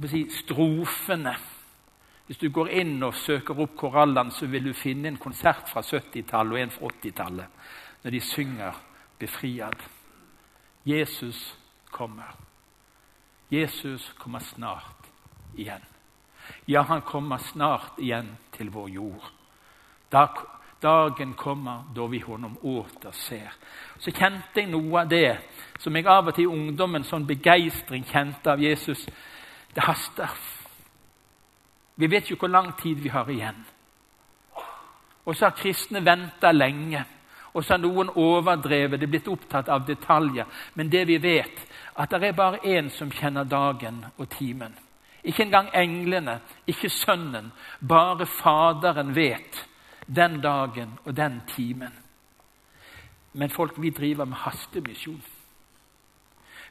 si, 0.06 0.24
strofene 0.30 1.34
Hvis 2.26 2.38
du 2.40 2.48
går 2.50 2.68
inn 2.68 3.02
og 3.02 3.14
søker 3.14 3.58
opp 3.60 3.76
korallene, 3.76 4.32
så 4.32 4.46
vil 4.46 4.70
du 4.70 4.72
finne 4.72 5.08
en 5.08 5.20
konsert 5.20 5.68
fra 5.68 5.82
70-tallet 5.84 6.52
og 6.52 6.60
en 6.60 6.72
fra 6.72 6.92
80-tallet 6.92 7.46
når 8.04 8.10
de 8.10 8.20
synger 8.20 8.72
'Befriad'. 9.18 9.88
Jesus 10.86 11.58
kommer. 11.90 12.36
Jesus 13.50 14.14
kommer 14.18 14.38
snart 14.38 15.10
igjen. 15.56 15.84
Ja, 16.68 16.82
han 16.82 17.02
kommer 17.02 17.38
snart 17.38 17.98
igjen 17.98 18.36
til 18.52 18.70
vår 18.70 18.88
jord. 18.88 19.32
Da 20.12 20.26
Dagen 20.84 21.32
kommer 21.34 21.84
da 21.96 22.06
vi 22.06 22.18
honom 22.20 22.58
åter 22.62 23.12
ser. 23.16 23.52
Så 23.98 24.12
kjente 24.12 24.60
jeg 24.60 24.68
noe 24.68 25.00
av 25.00 25.08
det 25.08 25.38
som 25.80 25.96
jeg 25.96 26.04
av 26.04 26.28
og 26.28 26.36
til 26.36 26.44
i 26.44 26.52
ungdommen 26.52 27.06
sånn 27.08 27.24
begeistring 27.24 28.04
kjente 28.04 28.52
av 28.52 28.60
Jesus. 28.60 29.06
Det 29.72 29.86
haster. 29.86 30.28
Vi 31.94 32.10
vet 32.10 32.30
jo 32.30 32.36
hvor 32.36 32.48
lang 32.48 32.72
tid 32.80 33.02
vi 33.02 33.08
har 33.08 33.28
igjen. 33.30 33.64
Og 35.24 35.36
så 35.36 35.46
har 35.46 35.56
kristne 35.56 36.04
venta 36.04 36.52
lenge. 36.52 37.04
Og 37.54 37.64
så 37.64 37.76
har 37.76 37.82
noen 37.84 38.10
overdrevet, 38.18 39.00
det 39.00 39.08
blitt 39.08 39.28
opptatt 39.30 39.68
av 39.70 39.86
detaljer. 39.86 40.46
Men 40.74 40.90
det 40.90 41.04
vi 41.06 41.20
vet, 41.22 41.60
at 41.96 42.10
det 42.10 42.28
er 42.28 42.36
bare 42.36 42.64
én 42.66 42.90
som 42.90 43.10
kjenner 43.10 43.44
dagen 43.44 44.02
og 44.16 44.28
timen. 44.28 44.74
Ikke 45.24 45.42
engang 45.46 45.70
englene, 45.74 46.40
ikke 46.66 46.90
Sønnen. 46.90 47.52
Bare 47.80 48.26
Faderen 48.26 49.14
vet 49.14 49.62
den 50.06 50.40
dagen 50.40 50.98
og 51.04 51.16
den 51.16 51.40
timen. 51.54 51.92
Men 53.32 53.50
folk, 53.50 53.78
vi 53.82 53.90
driver 53.90 54.24
med 54.24 54.36
hastemisjon. 54.36 55.22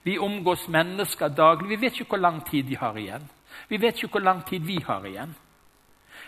Vi 0.03 0.17
omgås 0.17 0.67
mennesker 0.67 1.27
daglig. 1.27 1.69
Vi 1.69 1.81
vet 1.81 1.99
ikke 1.99 2.09
hvor 2.09 2.17
lang 2.17 2.43
tid 2.49 2.63
de 2.63 2.77
har 2.77 2.97
igjen. 2.97 3.29
Vi 3.69 3.77
vet 3.81 3.97
ikke 3.97 4.17
hvor 4.17 4.25
lang 4.25 4.43
tid 4.45 4.65
vi 4.65 4.79
har 4.85 5.05
igjen. 5.05 5.35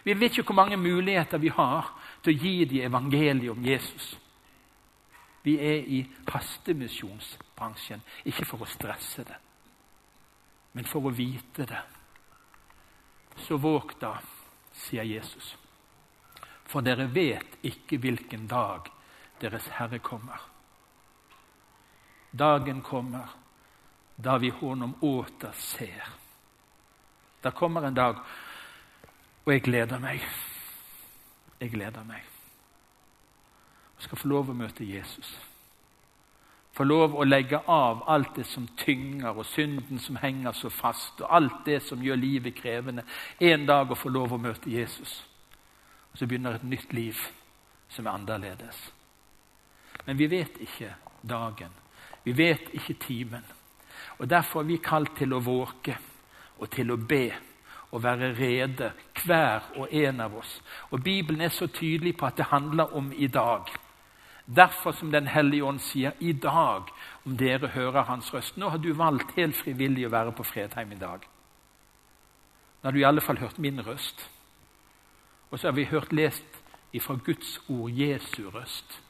Vi 0.04 0.14
vet 0.14 0.38
ikke 0.38 0.52
hvor 0.52 0.62
mange 0.64 0.78
muligheter 0.78 1.42
vi 1.42 1.50
har 1.50 1.92
til 2.24 2.36
å 2.36 2.44
gi 2.44 2.66
dem 2.70 2.88
evangeliet 2.90 3.52
om 3.52 3.66
Jesus. 3.66 4.16
Vi 5.46 5.58
er 5.62 5.84
i 5.86 6.00
hastemisjonsbransjen, 6.32 8.02
ikke 8.26 8.48
for 8.50 8.66
å 8.66 8.70
stresse 8.70 9.24
det, 9.24 9.38
men 10.74 10.90
for 10.90 11.06
å 11.06 11.14
vite 11.14 11.68
det. 11.70 11.84
Så 13.46 13.60
våg 13.62 13.94
da, 14.02 14.16
sier 14.74 15.06
Jesus. 15.06 15.54
For 16.66 16.82
dere 16.82 17.06
vet 17.14 17.60
ikke 17.68 18.00
hvilken 18.02 18.48
dag 18.50 18.90
deres 19.42 19.68
Herre 19.78 20.00
kommer. 20.02 20.42
Dagen 22.32 22.82
kommer 22.82 23.30
da 24.16 24.38
vi 24.42 24.50
honom 24.50 24.96
åter 25.02 25.54
ser. 25.54 26.25
Da 27.46 27.52
kommer 27.52 27.82
en 27.86 27.94
dag, 27.94 28.16
og 29.46 29.52
jeg 29.54 29.62
gleder 29.62 30.00
meg. 30.02 30.24
Jeg 31.62 31.70
gleder 31.72 32.04
meg. 32.04 32.24
Jeg 33.96 34.08
skal 34.08 34.18
få 34.18 34.28
lov 34.28 34.50
å 34.50 34.56
møte 34.58 34.86
Jesus. 34.86 35.30
Få 36.74 36.84
lov 36.84 37.14
å 37.14 37.24
legge 37.24 37.60
av 37.70 38.02
alt 38.10 38.34
det 38.36 38.48
som 38.50 38.66
tynger, 38.78 39.38
og 39.38 39.46
synden 39.46 40.02
som 40.02 40.18
henger 40.18 40.58
så 40.58 40.72
fast, 40.74 41.22
og 41.22 41.36
alt 41.38 41.62
det 41.68 41.84
som 41.86 42.02
gjør 42.02 42.18
livet 42.18 42.58
krevende. 42.58 43.06
En 43.40 43.68
dag 43.70 43.94
å 43.94 44.00
få 44.00 44.10
lov 44.10 44.34
å 44.34 44.42
møte 44.42 44.74
Jesus. 44.74 45.14
Og 46.12 46.18
så 46.18 46.26
begynner 46.26 46.58
et 46.58 46.66
nytt 46.66 46.98
liv 46.98 47.22
som 47.94 48.08
er 48.08 48.18
annerledes. 48.18 48.82
Men 50.08 50.18
vi 50.18 50.32
vet 50.34 50.58
ikke 50.66 50.96
dagen. 51.22 51.78
Vi 52.26 52.34
vet 52.34 52.74
ikke 52.74 52.98
timen. 53.06 53.46
Og 54.18 54.30
Derfor 54.30 54.66
er 54.66 54.72
vi 54.74 54.82
kalt 54.82 55.14
til 55.18 55.38
å 55.38 55.44
våke 55.46 55.94
og 56.60 56.70
til 56.72 56.92
å 56.92 56.98
be 56.98 57.32
og 57.92 58.04
være 58.04 58.34
rede, 58.36 58.92
hver 59.26 59.64
og 59.76 59.88
en 59.92 60.20
av 60.20 60.36
oss. 60.36 60.62
Og 60.92 61.04
Bibelen 61.04 61.42
er 61.42 61.50
så 61.50 61.68
tydelig 61.68 62.18
på 62.18 62.26
at 62.26 62.38
det 62.38 62.50
handler 62.50 62.96
om 62.96 63.14
i 63.16 63.28
dag. 63.28 63.72
Derfor 64.46 64.92
som 64.92 65.12
Den 65.12 65.28
hellige 65.28 65.64
ånd 65.64 65.80
sier 65.80 66.12
i 66.20 66.32
dag, 66.32 66.92
om 67.26 67.38
dere 67.38 67.68
hører 67.68 68.02
hans 68.02 68.34
røst. 68.34 68.58
Nå 68.58 68.70
har 68.70 68.78
du 68.78 68.94
valgt 68.94 69.32
helt 69.36 69.56
frivillig 69.56 70.06
å 70.08 70.12
være 70.12 70.32
på 70.32 70.44
Fredheim 70.44 70.92
i 70.92 71.00
dag. 71.00 71.20
Nå 72.82 72.88
har 72.88 72.92
du 72.92 73.00
i 73.00 73.08
alle 73.08 73.22
fall 73.22 73.38
hørt 73.38 73.60
min 73.60 73.82
røst. 73.82 74.30
Og 75.52 75.60
så 75.60 75.68
har 75.68 75.74
vi 75.74 75.86
hørt 75.86 76.14
lest 76.14 76.62
ifra 76.94 77.16
Guds 77.16 77.62
ord 77.70 77.92
Jesu 77.92 78.50
røst. 78.50 79.02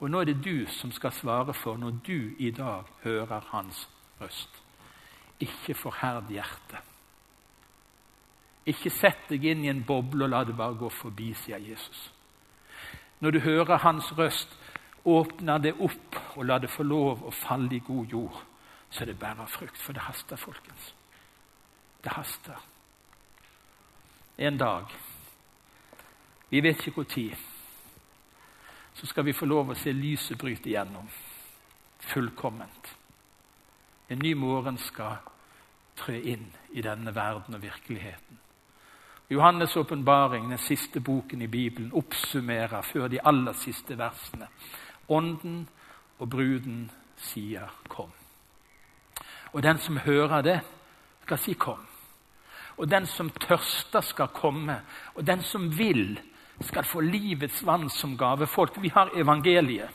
Og 0.00 0.10
nå 0.10 0.20
er 0.20 0.24
det 0.24 0.44
du 0.44 0.66
som 0.66 0.92
skal 0.92 1.12
svare 1.12 1.54
for 1.54 1.76
når 1.76 1.98
du 2.06 2.30
i 2.38 2.50
dag 2.50 2.84
hører 3.02 3.40
hans 3.50 3.88
røst. 4.20 4.63
Ikke 5.44 5.76
forherd 5.76 6.32
hjertet. 6.32 6.90
Ikke 8.64 8.90
sett 8.90 9.28
deg 9.28 9.44
inn 9.44 9.64
i 9.66 9.70
en 9.72 9.84
boble 9.84 10.24
og 10.24 10.32
la 10.32 10.42
det 10.48 10.56
bare 10.56 10.78
gå 10.80 10.88
forbi, 10.88 11.34
sier 11.36 11.60
Jesus. 11.60 12.08
Når 13.20 13.36
du 13.36 13.40
hører 13.44 13.82
hans 13.84 14.08
røst, 14.16 14.56
åpner 15.04 15.60
det 15.60 15.74
opp 15.84 16.16
og 16.36 16.46
la 16.48 16.58
det 16.58 16.72
få 16.72 16.86
lov 16.86 17.26
å 17.28 17.32
falle 17.34 17.76
i 17.76 17.82
god 17.84 18.12
jord, 18.12 18.38
så 18.90 19.04
er 19.04 19.12
det 19.12 19.18
bærer 19.20 19.50
frukt. 19.50 19.76
For 19.80 19.92
det 19.92 20.06
haster, 20.06 20.40
folkens. 20.40 20.94
Det 22.04 22.12
haster 22.12 22.60
en 24.36 24.58
dag 24.58 24.84
Vi 26.50 26.60
vet 26.60 26.86
ikke 26.86 27.02
når. 27.02 27.36
Så 28.94 29.06
skal 29.06 29.24
vi 29.24 29.32
få 29.32 29.46
lov 29.46 29.70
å 29.70 29.74
se 29.74 29.92
lyset 29.92 30.38
bryte 30.38 30.68
igjennom 30.68 31.08
fullkomment. 31.98 32.90
En 34.08 34.18
ny 34.18 34.34
morgen 34.34 34.78
skal 34.78 35.16
trø 35.96 36.14
inn 36.14 36.46
i 36.72 36.82
denne 36.82 37.14
verden 37.14 37.54
og 37.54 37.62
virkeligheten. 37.62 38.40
Johannes' 39.30 39.78
åpenbaring, 39.78 40.50
den 40.50 40.58
siste 40.58 41.00
boken 41.00 41.42
i 41.42 41.46
Bibelen, 41.46 41.92
oppsummerer 41.92 42.82
før 42.82 43.08
de 43.08 43.22
aller 43.26 43.52
siste 43.52 43.98
versene. 43.98 44.48
Ånden 45.08 45.68
og 46.18 46.30
bruden 46.30 46.90
sier 47.16 47.68
'kom'. 47.88 48.12
Og 49.52 49.62
den 49.62 49.78
som 49.78 49.96
hører 49.96 50.42
det, 50.42 50.60
skal 51.22 51.38
si 51.38 51.52
'kom'. 51.52 51.86
Og 52.76 52.90
den 52.90 53.06
som 53.06 53.30
tørster, 53.30 54.00
skal 54.00 54.28
komme. 54.28 54.80
Og 55.14 55.26
den 55.26 55.42
som 55.42 55.78
vil, 55.78 56.20
skal 56.60 56.84
få 56.84 57.00
livets 57.00 57.66
vann 57.66 57.88
som 57.88 58.18
gave. 58.18 58.46
Folk, 58.46 58.82
vi 58.82 58.88
har 58.88 59.10
evangeliet. 59.14 59.90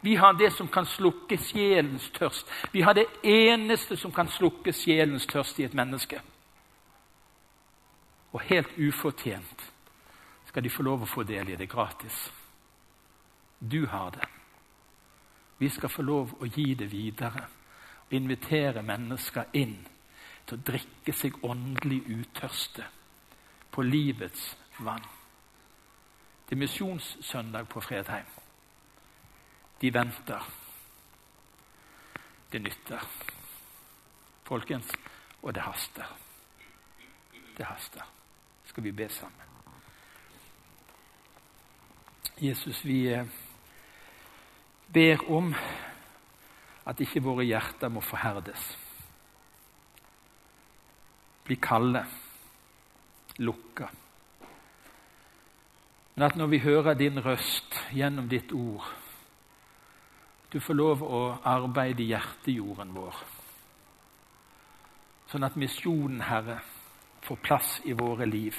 Vi 0.00 0.16
har 0.16 0.32
det 0.32 0.52
som 0.52 0.68
kan 0.68 0.86
slukke 0.86 1.38
sjelens 1.38 2.10
tørst. 2.10 2.46
Vi 2.72 2.80
har 2.80 2.94
det 2.94 3.06
eneste 3.22 3.96
som 3.96 4.12
kan 4.12 4.28
slukke 4.28 4.72
sjelens 4.72 5.26
tørst 5.26 5.58
i 5.60 5.64
et 5.64 5.74
menneske. 5.74 6.20
Og 8.32 8.40
helt 8.40 8.78
ufortjent 8.78 9.72
skal 10.46 10.62
de 10.62 10.70
få 10.70 10.82
lov 10.82 11.02
å 11.02 11.10
få 11.10 11.22
del 11.22 11.52
i 11.52 11.56
det 11.56 11.68
gratis. 11.68 12.30
Du 13.60 13.86
har 13.86 14.10
det. 14.10 14.28
Vi 15.58 15.68
skal 15.68 15.92
få 15.92 16.02
lov 16.02 16.32
å 16.40 16.48
gi 16.48 16.74
det 16.74 16.88
videre 16.88 17.44
og 18.06 18.16
invitere 18.16 18.82
mennesker 18.82 19.52
inn 19.52 19.76
til 20.46 20.56
å 20.56 20.64
drikke 20.72 21.12
seg 21.12 21.36
åndelig 21.44 22.00
utørste 22.08 22.86
på 23.70 23.84
livets 23.84 24.56
vann. 24.80 25.04
Det 26.48 26.56
er 26.56 26.64
misjonssøndag 26.64 27.68
på 27.68 27.82
Fredheim. 27.84 28.39
De 29.80 29.94
venter. 29.94 30.48
Det 32.52 32.62
nytter. 32.62 33.06
Folkens, 34.44 34.90
og 35.42 35.54
det 35.54 35.62
haster. 35.62 36.16
Det 37.56 37.66
haster. 37.66 38.02
Skal 38.64 38.84
vi 38.84 38.92
be 38.92 39.08
sammen? 39.08 39.46
Jesus, 42.40 42.84
vi 42.84 43.06
eh, 43.12 43.26
ber 44.92 45.30
om 45.30 45.54
at 46.86 47.00
ikke 47.00 47.22
våre 47.22 47.44
hjerter 47.44 47.92
må 47.92 48.00
forherdes. 48.00 48.62
Bli 51.44 51.56
kalde, 51.60 52.04
lukka. 53.38 53.90
Men 56.14 56.26
at 56.26 56.36
når 56.36 56.46
vi 56.46 56.64
hører 56.64 56.94
din 56.94 57.20
røst 57.24 57.76
gjennom 57.92 58.28
ditt 58.28 58.52
ord, 58.52 58.88
du 60.50 60.58
får 60.60 60.74
lov 60.74 61.02
å 61.06 61.20
arbeide 61.46 62.02
i 62.02 62.10
hjertejorden 62.10 62.94
vår. 62.94 63.18
Sånn 65.30 65.46
at 65.46 65.58
misjonen, 65.60 66.24
Herre, 66.26 66.58
får 67.22 67.42
plass 67.44 67.74
i 67.86 67.94
våre 67.94 68.26
liv. 68.26 68.56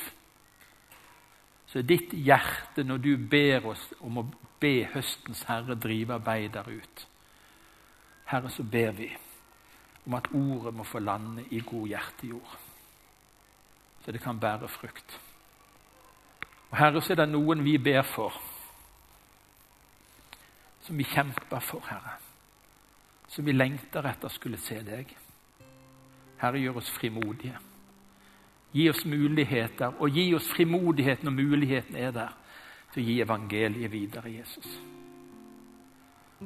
Så 1.67 1.81
ditt 1.83 2.13
hjerte 2.13 2.83
når 2.83 3.01
du 3.03 3.11
ber 3.17 3.67
oss 3.73 3.83
om 3.99 4.21
å 4.21 4.27
be 4.61 4.85
høstens 4.93 5.43
Herre 5.49 5.75
drive 5.75 6.15
arbeider 6.15 6.69
ut. 6.69 7.03
Herre, 8.31 8.51
så 8.51 8.63
ber 8.63 8.95
vi 8.95 9.09
om 10.05 10.15
at 10.15 10.31
ordet 10.33 10.73
må 10.73 10.85
få 10.87 10.99
lande 11.03 11.43
i 11.51 11.59
god 11.65 11.87
hjertejord, 11.91 12.55
så 14.01 14.11
det 14.11 14.21
kan 14.23 14.39
bære 14.39 14.67
frukt. 14.71 15.19
Og 16.71 16.77
Herre, 16.79 17.01
så 17.03 17.13
er 17.13 17.21
det 17.21 17.29
noen 17.29 17.61
vi 17.63 17.75
ber 17.77 18.01
for, 18.07 18.33
som 20.81 20.97
vi 20.97 21.03
kjemper 21.03 21.59
for, 21.59 21.83
Herre. 21.87 22.17
Som 23.27 23.45
vi 23.45 23.55
lengter 23.55 24.05
etter 24.09 24.31
skulle 24.33 24.59
se 24.59 24.81
deg. 24.85 25.11
Herre, 26.41 26.59
gjør 26.59 26.81
oss 26.81 26.89
frimodige. 26.89 27.57
Gi 28.71 28.87
oss 28.89 29.03
muligheter, 29.05 29.97
og 29.99 30.15
gi 30.15 30.31
oss 30.35 30.47
frimodighet 30.55 31.23
når 31.23 31.35
muligheten 31.35 31.95
er 31.99 32.13
der, 32.15 32.37
til 32.93 33.03
å 33.03 33.05
gi 33.07 33.19
evangeliet 33.23 33.91
videre, 33.91 34.31
Jesus. 34.31 34.67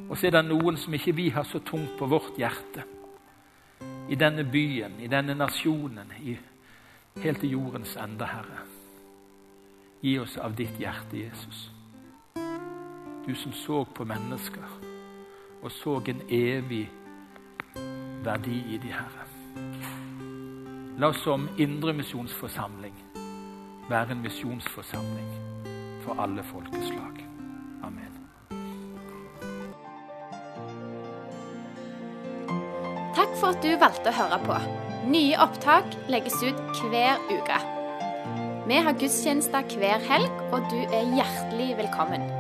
Og 0.10 0.18
så 0.18 0.28
er 0.28 0.36
det 0.36 0.44
noen 0.50 0.78
som 0.78 0.94
ikke 0.94 1.16
vi 1.16 1.30
har 1.34 1.46
så 1.48 1.62
tungt 1.64 1.96
på 1.98 2.10
vårt 2.10 2.38
hjerte. 2.38 2.84
I 4.10 4.18
denne 4.20 4.44
byen, 4.44 5.00
i 5.02 5.10
denne 5.10 5.34
nasjonen, 5.38 6.12
i, 6.22 6.36
helt 7.24 7.42
til 7.42 7.56
jordens 7.56 7.96
ende, 8.02 8.28
Herre. 8.28 8.66
Gi 10.02 10.18
oss 10.22 10.36
av 10.38 10.54
ditt 10.58 10.78
hjerte, 10.82 11.24
Jesus. 11.24 11.70
Du 13.26 13.36
som 13.36 13.54
så 13.54 13.84
på 13.84 14.06
mennesker 14.06 14.66
og 15.66 15.72
så 15.72 15.96
en 16.08 16.22
evig 16.30 16.86
verdi 18.24 18.60
i 18.74 18.78
de 18.78 18.92
Herre. 18.94 19.26
La 21.02 21.10
oss 21.10 21.24
som 21.26 21.48
indre 21.58 21.94
misjonsforsamling 21.98 22.94
være 23.90 24.14
en 24.14 24.22
misjonsforsamling 24.22 25.32
for 26.06 26.22
alle 26.22 26.46
folkeslag. 26.52 27.26
Amen. 27.84 28.14
Takk 33.18 33.34
for 33.42 33.52
at 33.52 33.66
du 33.66 33.74
valgte 33.82 34.14
å 34.14 34.18
høre 34.22 34.42
på. 34.46 34.62
Nye 35.10 35.42
opptak 35.42 35.98
legges 36.14 36.38
ut 36.46 36.86
hver 36.94 37.22
uke. 37.34 37.62
Vi 38.66 38.82
har 38.86 38.98
gudstjenester 38.98 39.78
hver 39.78 40.02
helg, 40.10 40.42
og 40.54 40.66
du 40.70 40.82
er 40.90 41.14
hjertelig 41.18 41.74
velkommen. 41.82 42.35